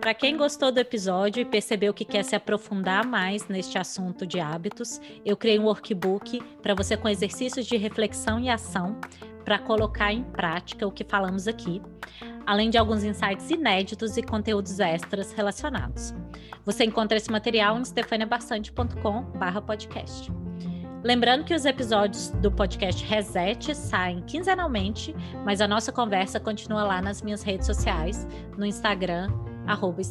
Para 0.00 0.14
quem 0.14 0.36
gostou 0.36 0.70
do 0.70 0.78
episódio 0.78 1.40
e 1.40 1.44
percebeu 1.44 1.92
que 1.92 2.04
quer 2.04 2.22
se 2.22 2.36
aprofundar 2.36 3.04
mais 3.04 3.48
neste 3.48 3.76
assunto 3.76 4.24
de 4.24 4.38
hábitos, 4.38 5.00
eu 5.24 5.36
criei 5.36 5.58
um 5.58 5.64
workbook 5.64 6.40
para 6.62 6.72
você 6.72 6.96
com 6.96 7.08
exercícios 7.08 7.66
de 7.66 7.76
reflexão 7.76 8.38
e 8.38 8.48
ação 8.48 8.96
para 9.44 9.58
colocar 9.58 10.12
em 10.12 10.22
prática 10.22 10.86
o 10.86 10.92
que 10.92 11.02
falamos 11.02 11.48
aqui, 11.48 11.82
além 12.46 12.70
de 12.70 12.78
alguns 12.78 13.04
insights 13.04 13.50
inéditos 13.50 14.16
e 14.16 14.22
conteúdos 14.22 14.80
extras 14.80 15.32
relacionados. 15.32 16.14
Você 16.64 16.84
encontra 16.84 17.16
esse 17.16 17.30
material 17.30 17.78
em 17.78 17.84
stefaniabastante.com/podcast. 17.84 20.32
Lembrando 21.02 21.44
que 21.44 21.54
os 21.54 21.64
episódios 21.64 22.30
do 22.30 22.50
podcast 22.50 23.04
Reset 23.04 23.74
saem 23.74 24.22
quinzenalmente, 24.22 25.14
mas 25.44 25.60
a 25.60 25.68
nossa 25.68 25.92
conversa 25.92 26.40
continua 26.40 26.82
lá 26.82 27.00
nas 27.00 27.22
minhas 27.22 27.42
redes 27.42 27.66
sociais, 27.66 28.26
no 28.56 28.66
Instagram, 28.66 29.28
arroba. 29.66 30.02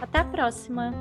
Até 0.00 0.18
a 0.18 0.24
próxima! 0.24 0.92